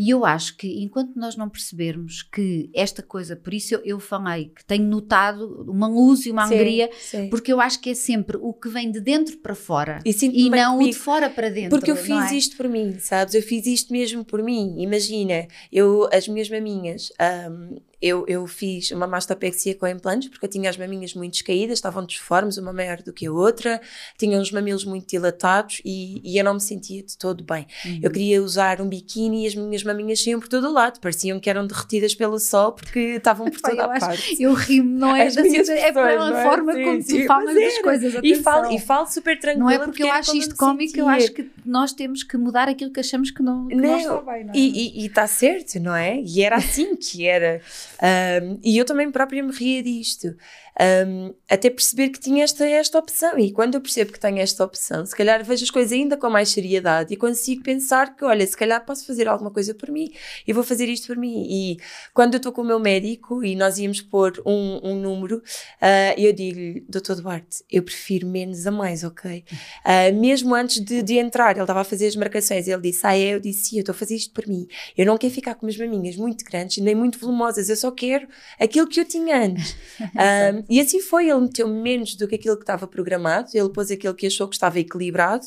[0.00, 4.00] E eu acho que enquanto nós não percebermos que esta coisa, por isso eu, eu
[4.00, 7.28] falei que tenho notado uma luz e uma sim, alegria, sim.
[7.28, 10.48] porque eu acho que é sempre o que vem de dentro para fora e, e
[10.48, 10.88] não comigo.
[10.88, 11.78] o de fora para dentro.
[11.78, 12.34] Porque eu fiz é?
[12.34, 13.34] isto por mim, sabes?
[13.34, 14.76] Eu fiz isto mesmo por mim.
[14.78, 17.12] Imagina, eu, as minhas maminhas,
[17.50, 21.78] um, eu, eu fiz uma mastopexia com implantes porque eu tinha as maminhas muito descaídas,
[21.78, 23.80] estavam disformes, uma maior do que a outra,
[24.18, 27.66] tinha uns mamilos muito dilatados e, e eu não me sentia de todo bem.
[27.84, 28.00] Uhum.
[28.02, 31.38] Eu queria usar um biquíni e as minhas maminhas saíam por todo o lado, pareciam
[31.38, 34.36] que eram derretidas pelo sol porque estavam por toda a parte.
[34.40, 35.26] Eu rimo, não é?
[35.26, 36.44] Assim, é pela é?
[36.44, 38.14] forma sim, como sim, tu falas das coisas.
[38.22, 39.64] E falo, e falo super tranquila.
[39.64, 42.68] Não é porque, porque eu acho isto cómico, eu acho que nós temos que mudar
[42.68, 44.44] aquilo que achamos que não, que não, não está bem.
[44.44, 44.56] Não é?
[44.56, 46.20] E está certo, não é?
[46.20, 47.60] E era assim que era.
[48.02, 50.34] Um, e eu também própria me ria disto.
[50.78, 53.38] Um, até perceber que tinha esta, esta opção.
[53.38, 56.30] E quando eu percebo que tenho esta opção, se calhar vejo as coisas ainda com
[56.30, 60.12] mais seriedade e consigo pensar que, olha, se calhar posso fazer alguma coisa por mim
[60.46, 61.46] e vou fazer isto por mim.
[61.50, 61.76] E
[62.14, 66.14] quando eu estou com o meu médico e nós íamos pôr um, um número, uh,
[66.16, 69.44] eu digo-lhe, doutor Duarte, eu prefiro menos a mais, ok?
[69.84, 73.16] Uh, mesmo antes de, de entrar, ele estava a fazer as marcações, ele disse, ah,
[73.16, 73.34] é?
[73.34, 74.66] Eu disse, sim, eu estou a fazer isto por mim.
[74.96, 78.28] Eu não quero ficar com umas maminhas muito grandes, nem muito volumosas, eu só quero
[78.58, 79.76] aquilo que eu tinha antes.
[80.00, 83.90] um, e assim foi, ele meteu menos do que aquilo que estava programado, ele pôs
[83.90, 85.46] aquilo que achou que estava equilibrado.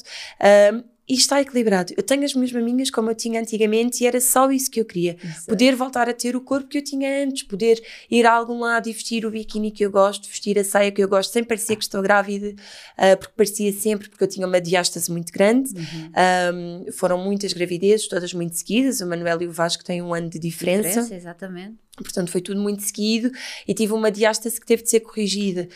[0.73, 1.93] Um, e está equilibrado.
[1.97, 4.85] Eu tenho as minhas maminhas como eu tinha antigamente e era só isso que eu
[4.85, 5.17] queria.
[5.21, 5.47] Exato.
[5.47, 8.87] Poder voltar a ter o corpo que eu tinha antes, poder ir a algum lado
[8.87, 11.75] e vestir o biquíni que eu gosto, vestir a saia que eu gosto, sem parecer
[11.75, 15.73] que estou grávida, uh, porque parecia sempre, porque eu tinha uma diástase muito grande.
[15.75, 16.85] Uhum.
[16.87, 19.01] Um, foram muitas gravidezes, todas muito seguidas.
[19.01, 20.87] O Manuel e o Vasco têm um ano de diferença.
[20.87, 21.75] diferença exatamente.
[21.97, 23.31] Portanto, foi tudo muito seguido
[23.67, 25.69] e tive uma diástase que teve de ser corrigida.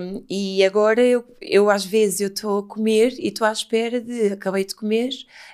[0.00, 4.00] Um, e agora eu, eu, às vezes, eu estou a comer e estou à espera
[4.00, 4.32] de.
[4.32, 5.10] Acabei de comer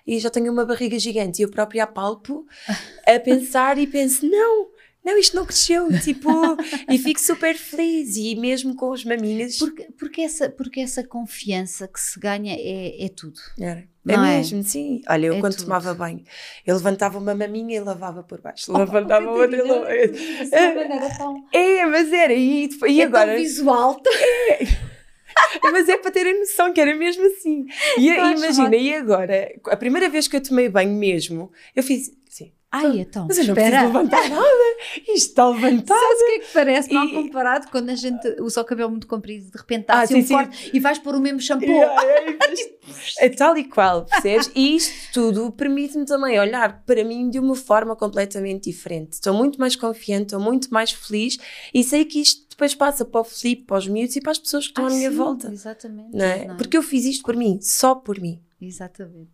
[0.06, 1.42] e já tenho uma barriga gigante.
[1.42, 2.46] E eu própria apalpo
[3.06, 4.68] a pensar e penso: não,
[5.04, 6.30] não, isto não cresceu, tipo,
[6.88, 9.58] e fico super feliz, e mesmo com os maminhas.
[9.58, 13.40] Porque, porque, essa, porque essa confiança que se ganha é, é tudo.
[13.58, 13.84] Era.
[14.06, 15.00] É, é mesmo, sim.
[15.08, 15.64] Olha, eu é quando tudo.
[15.64, 16.24] tomava banho,
[16.66, 18.72] eu levantava uma maminha e lavava por baixo.
[18.72, 19.92] Oh, levantava oh, outra e lavava.
[19.92, 20.04] É,
[21.80, 23.36] é, mas era, e, e é agora.
[23.36, 24.00] visual.
[24.06, 24.92] É.
[25.62, 27.66] Mas é para terem noção que era mesmo assim.
[27.96, 32.10] E, imagina, e agora, a primeira vez que eu tomei banho mesmo, eu fiz.
[32.72, 33.70] Ai, então, mas eu não espera.
[33.70, 34.76] preciso levantar nada.
[34.96, 35.98] Isto está levantado.
[35.98, 36.94] Sabes o que é que parece e...
[36.94, 40.22] mal comparado quando a gente usa o cabelo muito comprido de repente está ah, assim
[40.22, 41.66] sim, um corte e vais pôr o mesmo shampoo.
[41.66, 42.02] Yeah,
[43.20, 44.50] é, é tal e qual, percebes?
[44.54, 49.12] E isto tudo permite-me também olhar para mim de uma forma completamente diferente.
[49.12, 51.38] Estou muito mais confiante, estou muito mais feliz
[51.74, 54.38] e sei que isto depois passa para o Filipe, para os miúdos e para as
[54.38, 55.52] pessoas que estão ah, à minha sim, volta.
[55.52, 56.16] Exatamente.
[56.16, 56.46] Não é?
[56.46, 56.56] Não é?
[56.56, 58.42] Porque eu fiz isto por mim, só por mim.
[58.60, 59.30] Exatamente.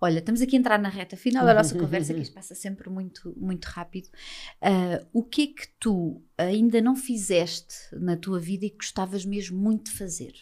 [0.00, 2.88] Olha, estamos aqui a entrar na reta final da nossa conversa, que isto passa sempre
[2.88, 4.08] muito, muito rápido.
[4.62, 9.24] Uh, o que é que tu ainda não fizeste na tua vida e que gostavas
[9.24, 10.32] mesmo muito de fazer?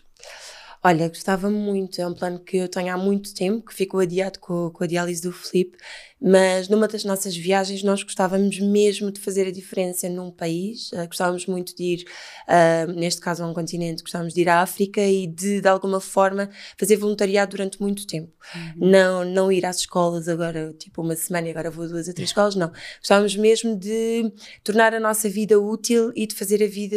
[0.83, 4.39] Olha, gostava muito, é um plano que eu tenho há muito tempo, que ficou adiado
[4.39, 5.77] com, com a diálise do Felipe,
[6.21, 11.07] mas numa das nossas viagens nós gostávamos mesmo de fazer a diferença num país, uh,
[11.07, 12.05] gostávamos muito de ir,
[12.47, 16.01] uh, neste caso a um continente, gostávamos de ir à África e de, de alguma
[16.01, 18.33] forma, fazer voluntariado durante muito tempo.
[18.55, 18.91] Uhum.
[18.91, 22.15] Não, não ir às escolas agora, tipo uma semana e agora vou a duas ou
[22.15, 22.71] três escolas, não.
[22.99, 26.97] Gostávamos mesmo de tornar a nossa vida útil e de fazer a vida,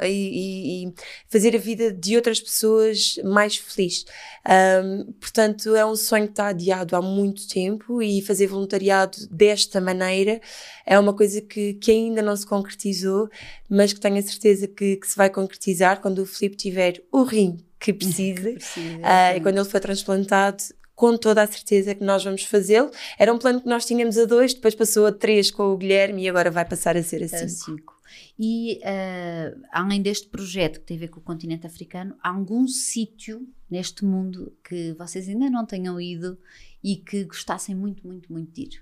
[0.00, 0.94] a e, e, e,
[1.28, 4.04] fazer a vida de outras pessoas mais feliz.
[4.46, 9.80] Um, portanto, é um sonho que está adiado há muito tempo e fazer voluntariado desta
[9.80, 10.40] maneira
[10.86, 13.28] é uma coisa que, que ainda não se concretizou,
[13.68, 17.22] mas que tenho a certeza que, que se vai concretizar quando o Filipe tiver o
[17.22, 18.50] rim que precisa.
[18.52, 20.62] precisa uh, e quando ele for transplantado,
[20.98, 22.90] com toda a certeza que nós vamos fazê-lo.
[23.16, 26.24] Era um plano que nós tínhamos a dois, depois passou a três com o Guilherme
[26.24, 27.44] e agora vai passar a ser a cinco.
[27.44, 27.97] A cinco.
[28.38, 32.66] E uh, além deste projeto que tem a ver com o continente africano, há algum
[32.66, 36.38] sítio neste mundo que vocês ainda não tenham ido
[36.82, 38.80] e que gostassem muito, muito, muito de ir?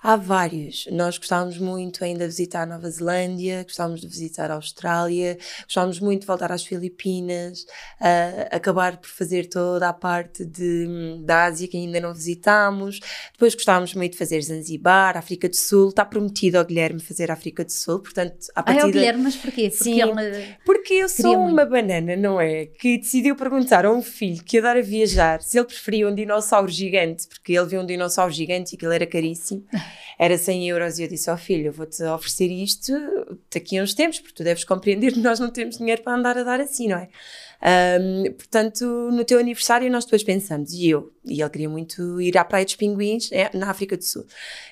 [0.00, 0.86] Há vários.
[0.92, 5.98] Nós gostávamos muito ainda de visitar a Nova Zelândia, gostávamos de visitar a Austrália, gostávamos
[5.98, 7.62] muito de voltar às Filipinas,
[8.00, 13.00] uh, acabar por fazer toda a parte de, da Ásia que ainda não visitámos.
[13.32, 15.88] Depois gostávamos muito de fazer Zanzibar, África do Sul.
[15.88, 19.22] Está prometido ao Guilherme fazer África do Sul, portanto, a partir ah, é o Guilherme,
[19.24, 19.68] mas porquê?
[19.68, 20.56] Porque Sim, ele...
[20.64, 21.52] porque eu sou muito.
[21.52, 22.66] uma banana, não é?
[22.66, 27.26] Que decidiu perguntar a um filho que adora viajar se ele preferia um dinossauro gigante,
[27.26, 29.66] porque ele viu um dinossauro gigante e aquilo era caríssimo.
[30.18, 32.92] Era 100 euros e eu disse ao oh, filho, vou-te oferecer isto
[33.52, 36.36] daqui a uns tempos, porque tu deves compreender que nós não temos dinheiro para andar
[36.38, 37.08] a dar assim, não é?
[37.60, 42.38] Um, portanto, no teu aniversário nós depois pensamos, e eu, e ele queria muito ir
[42.38, 44.24] à Praia dos Pinguins, é, na África do Sul.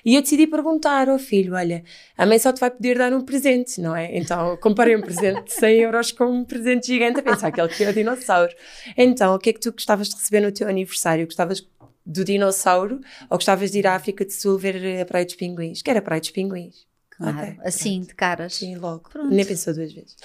[0.05, 1.83] E eu decidi perguntar ao filho, olha,
[2.17, 4.17] a mãe só te vai poder dar um presente, não é?
[4.17, 7.69] Então, comparei um presente de 100 euros com um presente gigante, a pensar que ele
[7.69, 8.53] queria o dinossauro.
[8.97, 11.25] Então, o que é que tu gostavas de receber no teu aniversário?
[11.25, 11.61] Gostavas
[12.07, 15.81] do dinossauro ou gostavas de ir à África do Sul ver a Praia dos Pinguins?
[15.81, 16.87] Que era a Praia dos Pinguins.
[17.09, 18.07] Claro, okay, assim, pronto.
[18.09, 18.53] de caras.
[18.55, 19.09] Sim, logo.
[19.09, 19.33] Pronto.
[19.33, 20.15] Nem pensou duas vezes.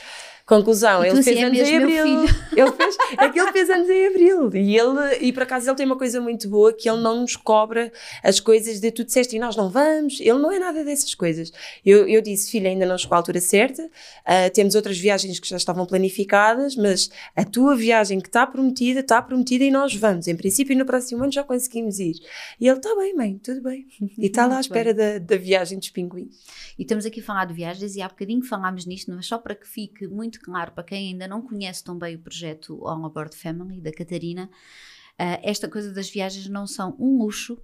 [0.53, 2.25] Conclusão, E tu ele assim, fez é anos em abril.
[2.55, 4.55] Ele fez, é que ele fez anos em abril.
[4.55, 7.35] E, ele, e por acaso ele tem uma coisa muito boa que ele não nos
[7.35, 7.91] cobra
[8.23, 10.21] as coisas de tu disseste e nós não vamos.
[10.21, 11.51] Ele não é nada dessas coisas.
[11.85, 13.89] Eu, eu disse, filha, ainda não chegou à altura certa,
[14.27, 19.01] ah, temos outras viagens que já estavam planificadas, mas a tua viagem que está prometida,
[19.01, 20.29] está prometida e nós vamos.
[20.29, 22.17] Em princípio, no próximo ano já conseguimos ir.
[22.61, 23.87] E ele, está bem, mãe, tudo bem.
[24.19, 26.37] E está lá à espera da, da viagem dos pinguins.
[26.79, 29.55] E estamos aqui a falar de viagens e há bocadinho falámos nisto, mas só para
[29.55, 33.37] que fique muito claro para quem ainda não conhece tão bem o projeto All Aboard
[33.37, 34.51] Family da Catarina,
[35.19, 37.59] ah, esta coisa das viagens não são um luxo,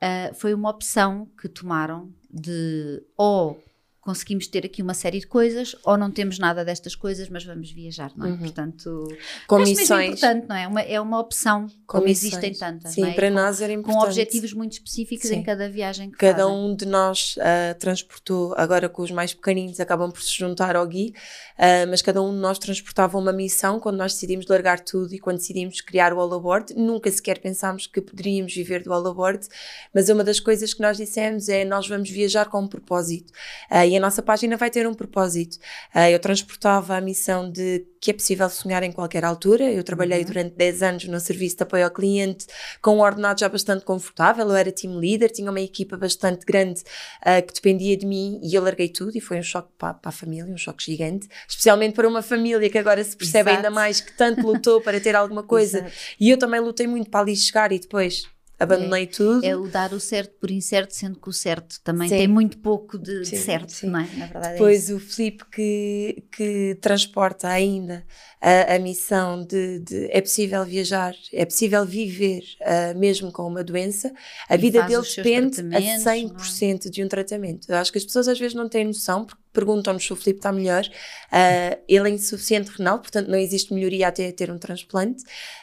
[0.00, 3.62] ah, foi uma opção que tomaram de ou
[4.00, 7.70] conseguimos ter aqui uma série de coisas ou não temos nada destas coisas, mas vamos
[7.70, 8.30] viajar, não é?
[8.30, 8.38] Uhum.
[8.38, 9.08] Portanto,
[9.46, 10.08] Com acho mesmo missões.
[10.08, 10.66] importante, não é?
[10.66, 12.32] Uma, é uma opção, como missões.
[12.34, 13.12] existem tantas, Sim, não é?
[13.12, 14.04] para com, nós era com importante.
[14.06, 15.36] objetivos muito específicos Sim.
[15.36, 16.56] em cada viagem que Cada fazem.
[16.56, 20.86] um de nós ah, transportou, agora com os mais pequeninos acabam por se juntar ao
[20.86, 21.12] Gui,
[21.58, 25.18] ah, mas cada um de nós transportava uma missão quando nós decidimos largar tudo e
[25.18, 26.74] quando decidimos criar o All Aboard.
[26.74, 29.46] Nunca sequer pensámos que poderíamos viver do All Aboard,
[29.94, 33.32] mas uma das coisas que nós dissemos é nós vamos viajar com um propósito
[33.68, 35.58] Ah, e a nossa página vai ter um propósito.
[35.92, 39.70] Ah, eu transportava a missão de que é possível sonhar em qualquer altura.
[39.70, 40.24] Eu trabalhei Uhum.
[40.26, 42.46] durante 10 anos no serviço de apoio ao cliente
[42.80, 44.46] com um ordenado já bastante confortável.
[44.48, 46.82] Eu era team leader, tinha uma equipa bastante grande
[47.22, 50.08] ah, que dependia de mim e eu larguei tudo e foi um choque para, para
[50.08, 53.66] a família, um choque gigante, especialmente para uma família que agora se percebe Exato.
[53.66, 55.78] ainda mais que tanto lutou para ter alguma coisa.
[55.80, 55.92] Exato.
[56.18, 58.22] E eu também lutei muito para ali chegar e depois
[58.60, 59.44] abandonei tudo.
[59.44, 62.16] É o dar o certo por incerto, sendo que o certo também Sim.
[62.18, 63.86] tem muito pouco de, de Sim, certo, sim.
[63.88, 64.08] não é?
[64.16, 64.96] Na verdade é Depois isso.
[64.96, 68.04] o Filipe que, que transporta ainda
[68.40, 73.64] a, a missão de, de é possível viajar, é possível viver ah, mesmo com uma
[73.64, 74.12] doença,
[74.48, 76.04] a E vida dele depende a tratamentos,
[76.58, 77.66] 100% de um tratamento.
[77.68, 80.38] Eu acho que as pessoas às vezes não têm noção, porque perguntam-nos se o Filipe
[80.38, 80.84] está melhor.
[81.30, 85.22] Ah, ele é insuficiente renal, portanto não existe melhoria até ter um transplante.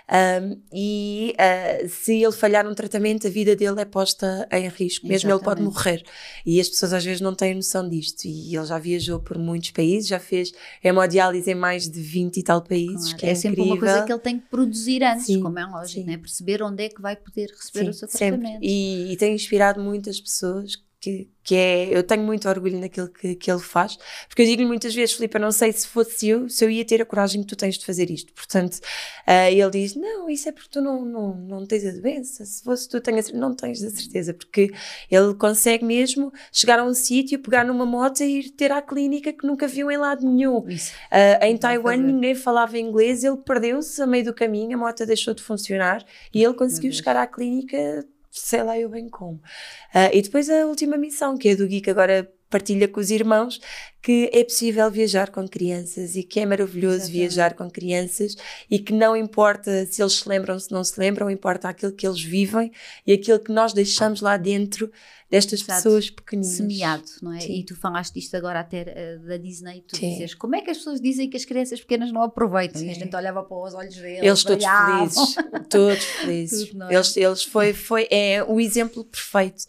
[0.10, 5.06] Um, e ah, se ele falhar num tratamento, a vida dele é posta em risco,
[5.08, 5.74] mesmo ele pode Exatamente.
[5.74, 6.04] morrer.
[6.46, 8.26] E as pessoas às vezes não têm noção disto.
[8.26, 10.52] E ele já viajou por muitos países, já fez
[10.84, 13.74] hemodiálise em mais de 20 e tal países, Claro, que é, é sempre incrível.
[13.74, 16.18] uma coisa que ele tem que produzir antes, Sim, como é lógico, né?
[16.18, 18.40] perceber onde é que vai poder receber Sim, o seu sempre.
[18.40, 18.64] tratamento.
[18.64, 23.36] E, e tem inspirado muitas pessoas que, que é, eu tenho muito orgulho naquilo que,
[23.36, 26.50] que ele faz, porque eu digo-lhe muitas vezes, Filipe, eu não sei se fosse eu,
[26.50, 28.34] se eu ia ter a coragem que tu tens de fazer isto.
[28.34, 28.80] Portanto,
[29.26, 32.64] ah, ele diz, não, isso é porque tu não, não, não tens a doença, se
[32.64, 34.72] fosse tu, tenho não tens a certeza, porque
[35.10, 39.32] ele consegue mesmo chegar a um sítio, pegar numa moto e ir ter à clínica
[39.32, 40.66] que nunca viu em lado nenhum.
[41.12, 45.34] Ah, em Taiwan ninguém falava inglês, ele perdeu-se a meio do caminho, a moto deixou
[45.34, 48.06] de funcionar e ele conseguiu chegar à clínica,
[48.40, 49.42] sei lá eu bem como.
[49.94, 53.60] Ah, e depois a última missão, que é do que agora partilha com os irmãos,
[54.02, 57.18] que é possível viajar com crianças e que é maravilhoso Exatamente.
[57.20, 58.36] viajar com crianças
[58.72, 62.08] e que não importa se eles se lembram, se não se lembram, importa aquilo que
[62.08, 62.72] eles vivem
[63.06, 64.90] e aquilo que nós deixamos lá dentro
[65.30, 65.84] destas Exato.
[65.84, 66.54] pessoas pequeninas.
[66.56, 67.42] Semeado, não é?
[67.42, 67.60] Sim.
[67.60, 70.12] E tu falaste isto agora até eh, da Disney, tu Sim.
[70.14, 72.82] dizes como é que as pessoas dizem que as crianças pequenas não aproveitam?
[72.82, 73.02] E a Sim.
[73.02, 75.10] gente olhava para os olhos deles, Eles todos olhavam.
[75.10, 75.36] felizes,
[75.70, 76.70] todos felizes.
[76.70, 76.94] Tudo, é?
[76.96, 79.66] eles, eles foi, foi, é o exemplo perfeito.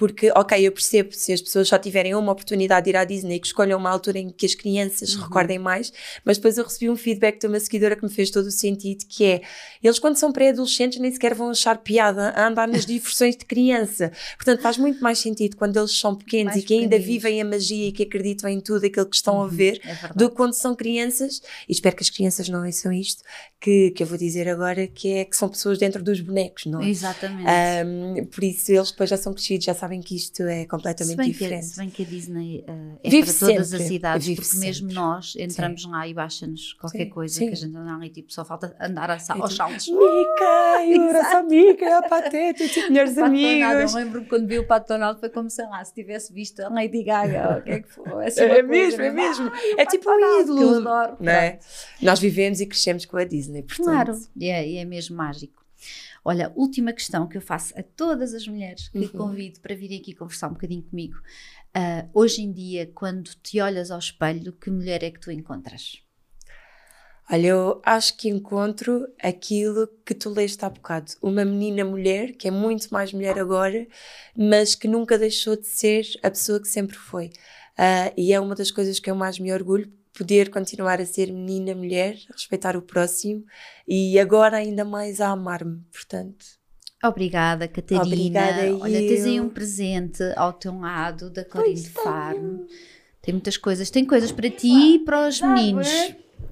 [0.00, 3.38] Porque, ok, eu percebo se as pessoas só tiverem uma oportunidade de ir à Disney,
[3.38, 5.24] que escolham uma altura em que as crianças Uhum.
[5.24, 5.92] recordem mais,
[6.24, 9.04] mas depois eu recebi um feedback de uma seguidora que me fez todo o sentido,
[9.06, 9.42] que é,
[9.82, 14.10] eles quando são pré-adolescentes nem sequer vão achar piada a andar nas diversões de criança.
[14.38, 17.06] Portanto, faz muito mais sentido quando eles são pequenos Mais e que ainda pequeninos.
[17.06, 20.30] vivem a magia e que acreditam em tudo aquilo que estão a ver, É do
[20.30, 23.22] que quando são crianças, e espero que as crianças não ouçam isto,
[23.60, 26.80] que, que eu vou dizer agora, que é que são pessoas dentro dos bonecos, não
[26.80, 26.88] é?
[26.88, 27.46] Exatamente.
[27.46, 31.16] Ahm, por isso eles depois já são crescidos, já sabem que isto é se, completamente
[31.16, 31.64] que, diferente.
[31.64, 32.72] se bem que a Disney eh,
[33.02, 34.94] é Vive para todas sempre, as idades, vive porque mesmo sempre.
[34.94, 37.46] nós entramos lá e baixa-nos qualquer Sim, coisa sim.
[37.48, 39.88] que a gente anda ali, tipo, só falta andar a sa- É aos tipo, saltos.
[39.88, 43.92] Mica, Ura, só Mica, a Pateta, tipo, melhores amigos.
[43.94, 46.68] eu lembro-me quando vi o Pato Donald foi como, sei lá, se tivesse visto a
[46.68, 48.26] Lady Gaga, o que é que foi?
[48.26, 49.44] Assim, uma É coisa mesmo, é mesmo.
[49.50, 49.52] mesmo.
[49.78, 50.58] É tipo um ídolo.
[50.58, 51.16] Que eu adoro.
[51.18, 51.58] Não é?
[52.02, 53.84] Nós vivemos e crescemos com a Disney, portanto.
[53.84, 55.59] Claro, e é, e é mesmo mágico.
[56.24, 59.08] Olha, última questão que eu faço a todas as mulheres que Uhum.
[59.08, 61.16] convido para virem aqui conversar um bocadinho comigo.
[61.74, 66.02] Ah, hoje em dia, quando te olhas ao espelho, que mulher é que tu encontras?
[67.32, 71.12] Olha, eu acho que encontro aquilo que tu leste há bocado.
[71.22, 73.86] Uma menina mulher, que é muito mais mulher agora,
[74.36, 77.30] mas que nunca deixou de ser a pessoa que sempre foi.
[77.78, 81.32] Ah, e é uma das coisas que eu mais me orgulho, poder continuar a ser
[81.32, 83.42] menina mulher, respeitar o próximo
[83.88, 86.44] e agora ainda mais a amar-me, portanto.
[87.02, 88.04] Obrigada, Catarina.
[88.04, 89.44] Obrigada, Olha, tens aí eu.
[89.44, 92.66] um presente ao teu lado da Pois Farm.
[93.22, 93.88] Tem muitas coisas.
[93.88, 95.88] Tem coisas para ti e para os meninos.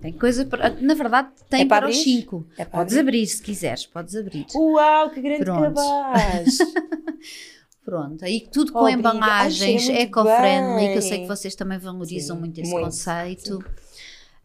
[0.01, 0.71] Tem coisa para.
[0.81, 2.23] Na verdade, tem É para para, os abrir?
[2.23, 2.47] 5.
[2.57, 4.47] É para Podes abrir se quiseres, podes abrir.
[4.55, 5.61] Uau, que grande Pronto.
[5.75, 6.59] cabaz!
[7.89, 9.17] Pronto, aí tudo com Obrigada.
[9.17, 13.65] embalagens eco-friendly, que eu sei que vocês também valorizam Sim, muito esse muito, conceito.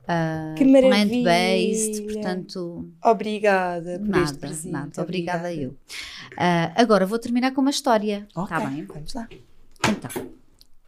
[0.07, 2.03] Ah, Que Plant-based, maravilha.
[2.13, 4.71] portanto, Obrigada por este nada, presente.
[4.71, 5.01] nada.
[5.01, 5.75] Obrigada eu.
[6.37, 8.25] Ah, agora vou terminar com uma história.
[8.33, 8.85] Ok, Está bem?
[8.85, 9.27] vamos lá.
[9.89, 10.29] Então,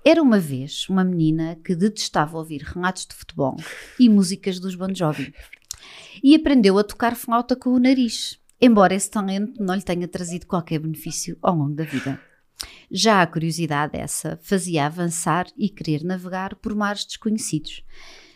[0.06, 3.58] era uma vez uma menina que detestava ouvir relatos de futebol
[4.00, 5.34] e músicas dos Bon Jovi.
[6.24, 10.46] E aprendeu a tocar flauta com o nariz, embora esse talento não lhe tenha trazido
[10.48, 12.18] qualquer benefício ao longo da vida.
[12.92, 17.84] Já a curiosidade essa fazia avançar e querer navegar por mares desconhecidos.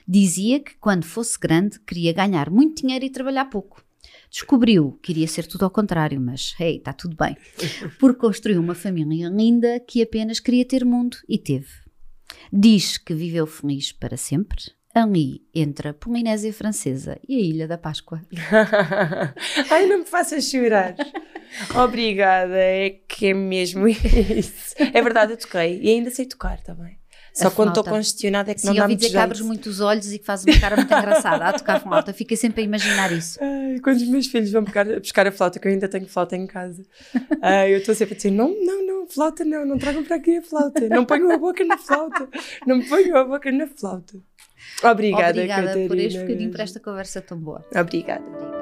[0.07, 3.83] Dizia que quando fosse grande queria ganhar muito dinheiro e trabalhar pouco.
[4.29, 7.35] Descobriu que iria ser tudo ao contrário, mas hey, está tudo bem.
[7.99, 11.69] Porque construiu uma família linda que apenas queria ter mundo e teve.
[12.51, 17.77] Diz que viveu feliz para sempre, ali entre a Polinésia Francesa e a Ilha da
[17.77, 18.21] Páscoa.
[19.69, 20.95] Ai, não me faças chorar.
[21.75, 24.75] Obrigada, é que é mesmo isso.
[24.77, 26.97] É verdade, eu toquei e ainda sei tocar também.
[27.31, 29.37] Só A quando estou congestionada é que Sim, não dá ouvi muito dizer que abres
[29.37, 29.47] jeito.
[29.47, 32.11] muito os olhos e que fazes uma cara muito engraçada a tocar flauta.
[32.11, 33.39] Fiquei sempre a imaginar isso.
[33.41, 36.35] Ai, quando os meus filhos vão buscar, buscar a flauta, que eu ainda tenho flauta
[36.35, 36.83] em casa,
[37.41, 40.37] ai, eu estou sempre a dizer: não, não, não, flauta não, não tragam para aqui
[40.37, 42.27] a flauta, não ponham a boca na flauta,
[42.65, 44.17] não ponham a boca na flauta.
[44.83, 45.87] Obrigada, Obrigada Catarina.
[45.87, 47.65] por este bocadinho, por esta conversa tão boa.
[47.75, 48.58] Obrigada.